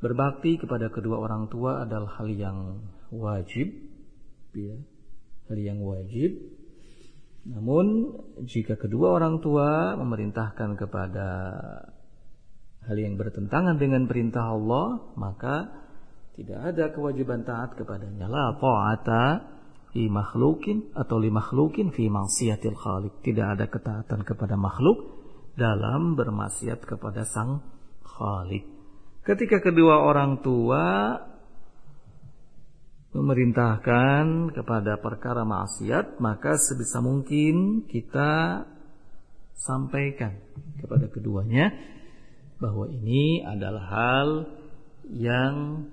berbakti 0.00 0.56
kepada 0.56 0.88
kedua 0.88 1.20
orang 1.20 1.52
tua 1.52 1.84
adalah 1.84 2.16
hal 2.16 2.32
yang 2.32 2.80
wajib, 3.12 3.68
ya, 4.56 4.80
hal 5.52 5.58
yang 5.60 5.84
wajib. 5.84 6.51
Namun 7.42 8.14
jika 8.46 8.78
kedua 8.78 9.18
orang 9.18 9.42
tua 9.42 9.98
memerintahkan 9.98 10.78
kepada 10.78 11.28
hal 12.86 12.96
yang 12.98 13.18
bertentangan 13.18 13.78
dengan 13.78 14.06
perintah 14.06 14.54
Allah, 14.54 15.14
maka 15.18 15.82
Tidak 16.32 16.56
ada 16.56 16.88
kewajiban 16.96 17.44
taat 17.44 17.76
kepadanya. 17.76 18.24
La 18.24 18.56
ta'ata 18.56 19.24
fi 19.92 20.08
makhlukin 20.08 20.88
atau 20.96 21.20
li 21.20 21.28
makhlukin 21.28 21.92
fi 21.92 22.08
maksiatil 22.08 22.72
khaliq. 22.72 23.20
Tidak 23.20 23.46
ada 23.52 23.68
ketaatan 23.68 24.24
kepada 24.24 24.56
makhluk 24.56 25.12
dalam 25.60 26.16
bermaksiat 26.16 26.88
kepada 26.88 27.28
sang 27.28 27.60
khalik. 28.00 28.64
Ketika 29.28 29.60
kedua 29.60 30.00
orang 30.00 30.40
tua 30.40 31.14
memerintahkan 33.12 34.56
kepada 34.56 34.96
perkara 34.96 35.44
maksiat, 35.44 36.16
maka 36.16 36.56
sebisa 36.56 37.04
mungkin 37.04 37.84
kita 37.84 38.64
sampaikan 39.52 40.40
kepada 40.80 41.12
keduanya 41.12 41.70
bahwa 42.56 42.88
ini 42.88 43.44
adalah 43.44 43.84
hal 43.84 44.28
yang 45.12 45.86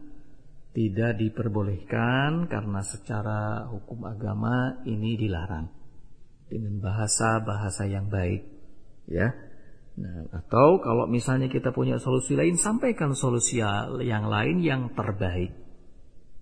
tidak 0.71 1.19
diperbolehkan 1.19 2.47
karena 2.47 2.79
secara 2.87 3.67
hukum 3.67 4.07
agama 4.07 4.79
ini 4.87 5.19
dilarang 5.19 5.67
dengan 6.47 6.79
bahasa-bahasa 6.79 7.83
yang 7.89 8.07
baik 8.07 8.47
ya. 9.11 9.33
Nah, 9.99 10.31
atau 10.31 10.79
kalau 10.79 11.11
misalnya 11.11 11.51
kita 11.51 11.75
punya 11.75 11.99
solusi 11.99 12.31
lain 12.31 12.55
sampaikan 12.55 13.11
solusi 13.11 13.59
yang 13.99 14.31
lain 14.31 14.63
yang 14.63 14.95
terbaik 14.95 15.68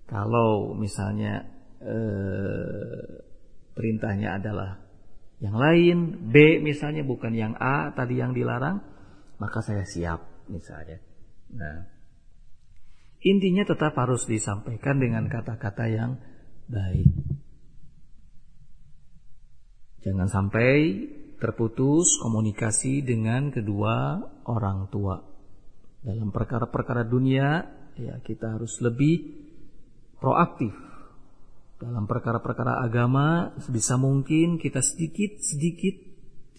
kalau 0.08 0.72
misalnya 0.72 1.44
eh, 1.84 3.22
perintahnya 3.76 4.40
adalah 4.40 4.80
yang 5.38 5.54
lain 5.54 6.28
B 6.34 6.58
misalnya 6.58 7.06
bukan 7.06 7.30
yang 7.36 7.54
A 7.60 7.94
tadi 7.94 8.18
yang 8.18 8.34
dilarang 8.34 8.82
maka 9.38 9.62
saya 9.62 9.86
siap 9.86 10.48
misalnya 10.50 10.98
nah 11.54 11.98
Intinya 13.18 13.66
tetap 13.66 13.98
harus 13.98 14.30
disampaikan 14.30 15.02
dengan 15.02 15.26
kata-kata 15.26 15.90
yang 15.90 16.22
baik. 16.70 17.10
Jangan 20.06 20.30
sampai 20.30 20.76
terputus 21.42 22.14
komunikasi 22.22 23.02
dengan 23.02 23.50
kedua 23.50 24.22
orang 24.46 24.86
tua. 24.94 25.18
Dalam 25.98 26.30
perkara-perkara 26.30 27.02
dunia, 27.02 27.66
ya 27.98 28.22
kita 28.22 28.54
harus 28.54 28.78
lebih 28.78 29.47
proaktif. 30.18 30.74
Dalam 31.78 32.10
perkara-perkara 32.10 32.82
agama, 32.82 33.54
sebisa 33.62 33.94
mungkin 33.94 34.58
kita 34.58 34.82
sedikit-sedikit 34.82 35.96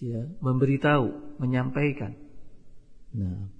ya 0.00 0.24
memberitahu, 0.40 1.36
menyampaikan. 1.36 2.16
Nah, 3.12 3.52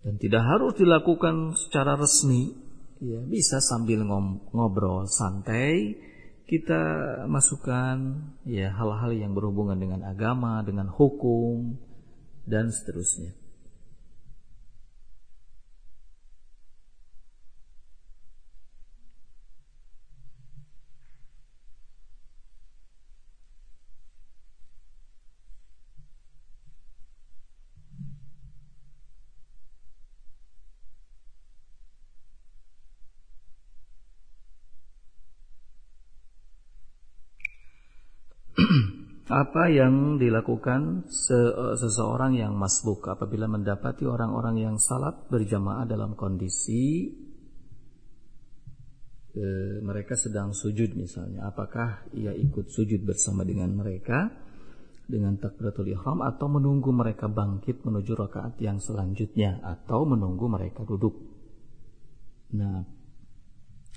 dan 0.00 0.16
tidak 0.16 0.44
harus 0.44 0.72
dilakukan 0.76 1.56
secara 1.56 1.96
resmi 1.96 2.56
ya 3.00 3.20
bisa 3.24 3.60
sambil 3.60 4.04
ngobrol 4.52 5.08
santai 5.08 5.96
kita 6.48 6.82
masukkan 7.30 7.96
ya 8.48 8.72
hal-hal 8.74 9.12
yang 9.14 9.32
berhubungan 9.36 9.76
dengan 9.76 10.04
agama 10.04 10.64
dengan 10.64 10.88
hukum 10.88 11.76
dan 12.48 12.72
seterusnya 12.72 13.36
apa 39.40 39.72
yang 39.72 40.20
dilakukan 40.20 41.08
seseorang 41.80 42.36
yang 42.36 42.52
masbuk 42.60 43.08
apabila 43.08 43.48
mendapati 43.48 44.04
orang-orang 44.04 44.60
yang 44.60 44.76
salat 44.76 45.16
berjamaah 45.32 45.88
dalam 45.88 46.12
kondisi 46.12 47.08
e, 49.32 49.46
mereka 49.80 50.12
sedang 50.20 50.52
sujud 50.52 50.92
misalnya. 50.92 51.48
Apakah 51.48 52.04
ia 52.12 52.36
ikut 52.36 52.68
sujud 52.68 53.00
bersama 53.00 53.48
dengan 53.48 53.72
mereka 53.72 54.28
dengan 55.08 55.40
takbiratul 55.40 55.90
ihram 55.90 56.22
atau 56.22 56.46
menunggu 56.46 56.92
mereka 56.92 57.26
bangkit 57.26 57.82
menuju 57.82 58.12
rakaat 58.14 58.60
yang 58.62 58.78
selanjutnya 58.78 59.58
atau 59.64 60.04
menunggu 60.04 60.52
mereka 60.52 60.84
duduk? 60.84 61.16
Nah 62.52 62.84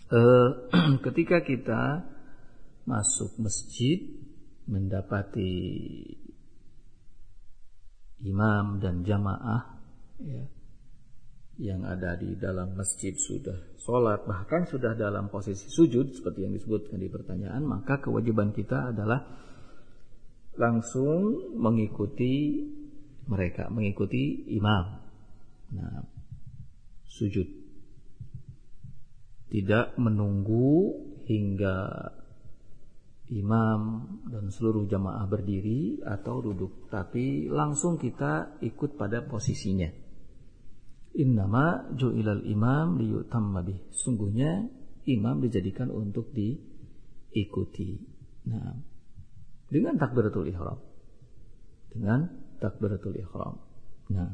e, 0.08 0.22
ketika 1.06 1.44
kita 1.44 2.08
masuk 2.88 3.40
masjid 3.44 4.00
mendapati 4.68 5.52
imam 8.24 8.80
dan 8.80 9.04
jamaah 9.04 9.62
ya, 10.24 10.44
yang 11.60 11.84
ada 11.84 12.16
di 12.16 12.34
dalam 12.40 12.74
masjid 12.74 13.14
sudah 13.14 13.78
sholat 13.78 14.24
bahkan 14.24 14.66
sudah 14.66 14.96
dalam 14.96 15.28
posisi 15.28 15.68
sujud 15.70 16.16
seperti 16.16 16.48
yang 16.48 16.54
disebutkan 16.56 16.98
di 16.98 17.12
pertanyaan 17.12 17.62
maka 17.68 18.00
kewajiban 18.00 18.56
kita 18.56 18.96
adalah 18.96 19.22
langsung 20.58 21.54
mengikuti 21.58 22.64
mereka 23.28 23.72
mengikuti 23.72 24.48
imam. 24.54 24.86
Nah 25.74 26.04
sujud. 27.14 27.48
Tidak 29.54 30.02
menunggu 30.02 30.98
hingga 31.30 32.10
imam 33.34 34.06
dan 34.30 34.54
seluruh 34.54 34.86
jamaah 34.86 35.26
berdiri 35.26 36.06
atau 36.06 36.40
duduk 36.46 36.88
tapi 36.94 37.50
langsung 37.50 37.98
kita 37.98 38.62
ikut 38.62 38.94
pada 38.96 39.26
posisinya. 39.26 39.90
Innama 41.14 41.94
ju'ilal 41.94 42.46
imam 42.46 42.98
liyutamma 42.98 43.62
bih. 43.62 43.90
Sungguhnya 43.94 44.66
imam 45.06 45.42
dijadikan 45.42 45.90
untuk 45.94 46.34
diikuti. 46.34 47.98
Nah 48.50 48.74
dengan 49.70 49.98
takbiratul 49.98 50.50
ihram. 50.50 50.78
Dengan 51.90 52.30
takbiratul 52.62 53.18
ihram. 53.18 53.58
Nah 54.14 54.30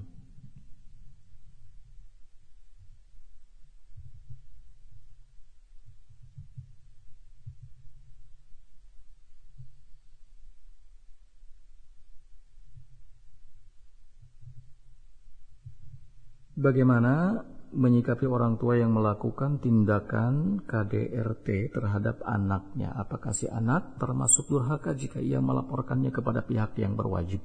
Bagaimana 16.60 17.40
menyikapi 17.72 18.28
orang 18.28 18.60
tua 18.60 18.76
yang 18.76 18.92
melakukan 18.92 19.64
tindakan 19.64 20.60
KDRT 20.68 21.72
terhadap 21.72 22.20
anaknya? 22.28 22.92
Apakah 23.00 23.32
si 23.32 23.48
anak 23.48 23.96
termasuk 23.96 24.52
durhaka 24.52 24.92
jika 24.92 25.24
ia 25.24 25.40
melaporkannya 25.40 26.12
kepada 26.12 26.44
pihak 26.44 26.76
yang 26.76 27.00
berwajib? 27.00 27.40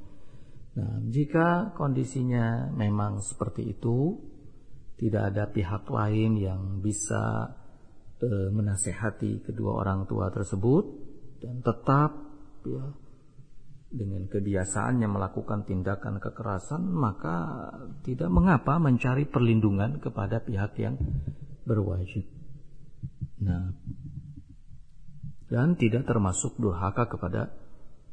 Nah, 0.74 0.98
jika 1.06 1.70
kondisinya 1.78 2.74
memang 2.74 3.22
seperti 3.22 3.78
itu, 3.78 4.18
tidak 4.98 5.30
ada 5.30 5.44
pihak 5.46 5.86
lain 5.86 6.34
yang 6.34 6.82
bisa 6.82 7.54
e, 8.18 8.50
menasehati 8.50 9.46
kedua 9.46 9.86
orang 9.86 10.10
tua 10.10 10.34
tersebut 10.34 10.84
dan 11.38 11.62
tetap 11.62 12.10
ya, 12.66 12.90
dengan 13.94 14.26
kebiasaannya 14.26 15.06
melakukan 15.06 15.62
tindakan 15.62 16.18
kekerasan, 16.18 16.82
maka 16.90 17.70
tidak 18.02 18.26
mengapa 18.28 18.82
mencari 18.82 19.24
perlindungan 19.30 20.02
kepada 20.02 20.42
pihak 20.42 20.74
yang 20.82 20.98
berwajib. 21.62 22.26
Nah, 23.38 23.70
dan 25.46 25.78
tidak 25.78 26.10
termasuk 26.10 26.58
durhaka 26.58 27.06
kepada 27.06 27.54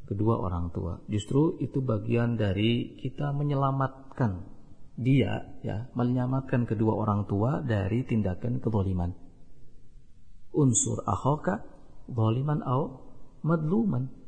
kedua 0.06 0.38
orang 0.38 0.70
tua. 0.70 1.02
Justru 1.10 1.58
itu 1.58 1.82
bagian 1.82 2.38
dari 2.38 2.94
kita 3.02 3.34
menyelamatkan 3.34 4.46
dia, 4.94 5.58
ya, 5.66 5.90
menyelamatkan 5.98 6.68
kedua 6.68 6.94
orang 6.94 7.26
tua 7.26 7.64
dari 7.64 8.06
tindakan 8.06 8.62
kezaliman. 8.62 9.10
Unsur 10.52 11.02
akhoka 11.08 11.64
zaliman 12.12 12.60
au 12.62 13.00
madluman 13.40 14.21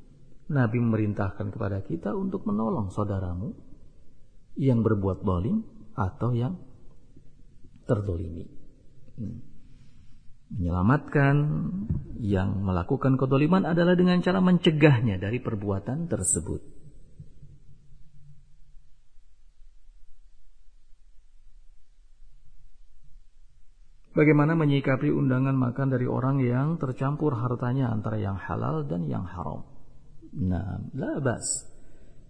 Nabi 0.45 0.77
memerintahkan 0.77 1.49
kepada 1.57 1.81
kita 1.81 2.13
untuk 2.13 2.45
menolong 2.45 2.93
saudaramu 2.93 3.57
yang 4.61 4.85
berbuat 4.85 5.25
dolim 5.25 5.65
atau 5.97 6.37
yang 6.37 6.61
terdolimi. 7.89 8.45
Hmm. 9.17 9.41
Menyelamatkan 10.55 11.35
yang 12.21 12.63
melakukan 12.63 13.17
kedoliman 13.17 13.65
adalah 13.65 13.97
dengan 13.97 14.21
cara 14.21 14.39
mencegahnya 14.45 15.17
dari 15.17 15.41
perbuatan 15.41 16.07
tersebut. 16.07 16.61
Bagaimana 24.15 24.55
menyikapi 24.55 25.11
undangan 25.11 25.59
makan 25.59 25.91
dari 25.91 26.07
orang 26.07 26.39
yang 26.39 26.79
tercampur 26.79 27.35
hartanya 27.35 27.91
antara 27.91 28.15
yang 28.15 28.39
halal 28.39 28.87
dan 28.87 29.11
yang 29.11 29.27
haram? 29.27 29.74
Nah, 30.35 30.83
labas. 30.95 31.71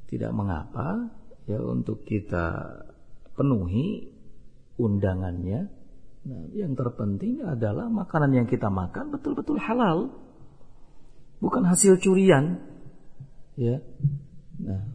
Tidak 0.05 0.30
mengapa 0.30 1.09
ya 1.48 1.61
untuk 1.61 2.05
kita 2.05 2.80
penuhi 3.34 4.12
undangannya. 4.76 5.61
Nah, 6.24 6.42
yang 6.57 6.72
terpenting 6.72 7.44
adalah 7.44 7.88
makanan 7.88 8.32
yang 8.32 8.46
kita 8.48 8.68
makan 8.68 9.12
betul-betul 9.12 9.61
halal. 9.61 10.12
Bukan 11.40 11.64
hasil 11.64 12.00
curian. 12.00 12.61
Ya. 13.57 13.80
Nah, 14.61 14.94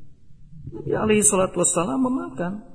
Nabi 0.69 0.91
alaihi 0.93 1.25
salatu 1.25 1.61
wassalam 1.61 2.01
memakan 2.01 2.65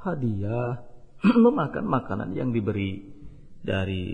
hadiah, 0.00 0.84
memakan 1.44 1.84
makanan 1.88 2.30
yang 2.36 2.52
diberi 2.52 3.04
dari 3.64 4.04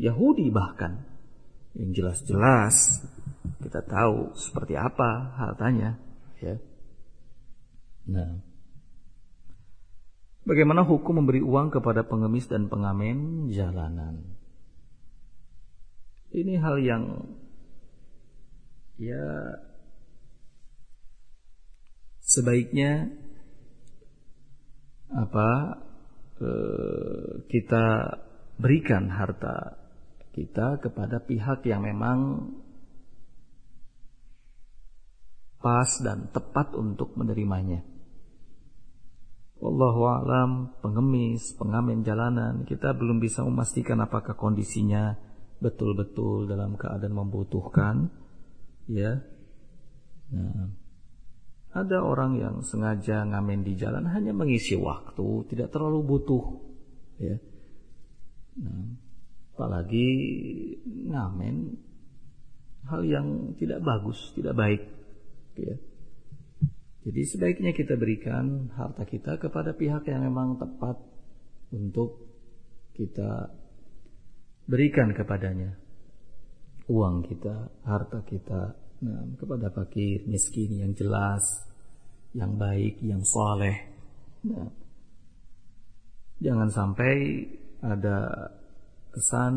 Yahudi 0.00 0.50
bahkan 0.50 1.04
yang 1.76 1.92
jelas-jelas 1.92 3.04
kita 3.62 3.84
tahu 3.84 4.34
seperti 4.34 4.74
apa 4.74 5.36
hartanya 5.36 6.00
ya. 6.40 6.56
Nah, 8.06 8.38
bagaimana 10.46 10.86
hukum 10.86 11.22
memberi 11.22 11.42
uang 11.42 11.74
kepada 11.74 12.06
pengemis 12.06 12.46
dan 12.46 12.70
pengamen 12.70 13.50
jalanan? 13.50 14.22
Ini 16.30 16.58
hal 16.62 16.76
yang 16.82 17.04
ya 18.96 19.26
sebaiknya 22.26 23.10
apa 25.12 25.50
eh, 26.42 27.30
kita 27.46 27.86
berikan 28.58 29.08
harta 29.12 29.86
kita 30.36 30.82
kepada 30.84 31.24
pihak 31.24 31.64
yang 31.64 31.80
memang 31.80 32.50
pas 35.66 35.90
dan 35.98 36.30
tepat 36.30 36.78
untuk 36.78 37.18
menerimanya. 37.18 37.82
Wallahu 39.58 40.06
alam, 40.06 40.78
pengemis, 40.78 41.58
pengamen 41.58 42.06
jalanan, 42.06 42.62
kita 42.62 42.94
belum 42.94 43.18
bisa 43.18 43.42
memastikan 43.42 43.98
apakah 43.98 44.38
kondisinya 44.38 45.18
betul-betul 45.58 46.46
dalam 46.46 46.78
keadaan 46.78 47.18
membutuhkan, 47.18 48.14
ya. 48.86 49.18
Nah, 50.30 50.70
ada 51.74 51.98
orang 51.98 52.38
yang 52.38 52.62
sengaja 52.62 53.26
ngamen 53.26 53.66
di 53.66 53.74
jalan 53.74 54.06
hanya 54.06 54.30
mengisi 54.30 54.78
waktu, 54.78 55.50
tidak 55.50 55.74
terlalu 55.74 56.06
butuh, 56.14 56.44
ya 57.18 57.36
Nah, 58.56 58.88
apalagi 59.52 60.08
ngamen 61.12 61.76
hal 62.88 63.02
yang 63.04 63.52
tidak 63.60 63.84
bagus, 63.84 64.32
tidak 64.32 64.56
baik. 64.56 64.95
Ya. 65.58 65.76
Jadi 67.06 67.22
sebaiknya 67.22 67.70
kita 67.70 67.94
berikan 67.94 68.66
harta 68.74 69.06
kita 69.06 69.38
kepada 69.38 69.78
pihak 69.78 70.10
yang 70.10 70.26
memang 70.26 70.58
tepat 70.58 70.98
untuk 71.70 72.18
kita 72.98 73.50
berikan 74.66 75.14
kepadanya 75.14 75.86
uang 76.86 77.26
kita, 77.26 77.82
harta 77.82 78.22
kita, 78.22 78.74
nah, 79.02 79.22
kepada 79.38 79.70
fakir, 79.74 80.22
miskin 80.26 80.82
yang 80.82 80.92
jelas, 80.94 81.42
yang 82.34 82.54
baik, 82.54 83.02
yang 83.02 83.22
soleh. 83.26 83.74
Nah, 84.46 84.70
jangan 86.38 86.70
sampai 86.70 87.14
ada 87.82 88.50
kesan 89.10 89.54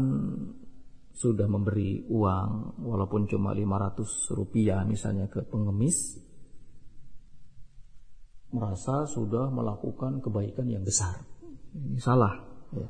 sudah 1.20 1.52
memberi 1.52 2.08
uang 2.08 2.80
walaupun 2.80 3.28
cuma 3.28 3.52
500 3.52 4.40
rupiah 4.40 4.88
misalnya 4.88 5.28
ke 5.28 5.44
pengemis 5.44 6.16
merasa 8.56 9.04
sudah 9.04 9.52
melakukan 9.52 10.24
kebaikan 10.24 10.72
yang 10.72 10.88
besar 10.88 11.20
ini 11.76 12.00
salah 12.00 12.40
ya. 12.72 12.88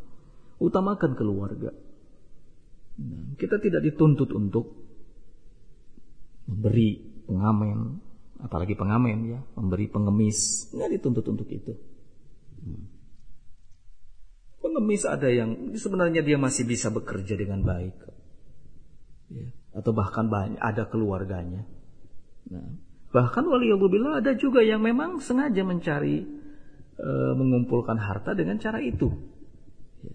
utamakan 0.62 1.18
keluarga 1.18 1.74
nah, 3.02 3.34
kita 3.34 3.58
tidak 3.58 3.82
dituntut 3.82 4.30
untuk 4.38 4.78
memberi 6.46 7.02
pengamen 7.26 7.98
apalagi 8.46 8.78
pengamen 8.78 9.18
ya 9.26 9.42
memberi 9.58 9.90
pengemis 9.90 10.70
nggak 10.78 11.02
dituntut 11.02 11.26
untuk 11.34 11.50
itu 11.50 11.74
hmm. 12.62 13.00
Pengemis 14.60 15.08
ada 15.08 15.32
yang 15.32 15.72
sebenarnya 15.72 16.20
dia 16.20 16.36
masih 16.36 16.68
bisa 16.68 16.92
bekerja 16.92 17.40
dengan 17.40 17.64
baik. 17.64 18.19
Ya. 19.30 19.48
Atau 19.78 19.94
bahkan 19.94 20.28
banyak, 20.28 20.58
ada 20.58 20.90
keluarganya. 20.90 21.62
Nah, 22.50 22.66
bahkan 23.14 23.46
waliyullah 23.46 24.26
ada 24.26 24.34
juga 24.34 24.66
yang 24.66 24.82
memang 24.82 25.22
sengaja 25.22 25.62
mencari 25.62 26.26
e, 26.98 27.10
mengumpulkan 27.38 28.02
harta 28.02 28.34
dengan 28.34 28.58
cara 28.58 28.82
itu. 28.82 29.14
Ya. 30.02 30.14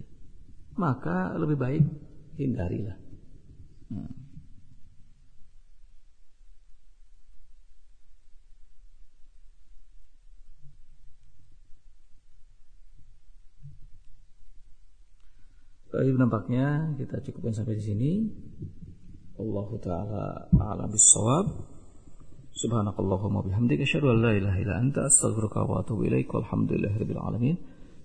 Maka 0.75 1.39
lebih 1.39 1.57
baik 1.57 1.85
hindarilah. 2.39 2.99
Nah. 3.95 4.25
Nampaknya 15.95 16.91
kita 16.99 17.23
cukupkan 17.23 17.55
sampai 17.55 17.79
di 17.79 17.85
sini. 17.87 18.11
Allah 19.35 19.69
taala 19.83 20.25
a'lam 20.55 20.89
bissawab. 20.95 21.47
Subhanakallahumma 22.55 23.43
bihamdika 23.43 23.83
asyhadu 23.83 24.15
an 24.15 24.23
la 24.23 24.33
ilaha 24.39 24.59
illa 24.63 24.79
alamin. 27.19 27.59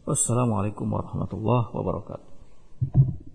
Wassalamualaikum 0.09 0.89
warahmatullahi 0.89 1.69
wabarakatuh. 1.69 3.28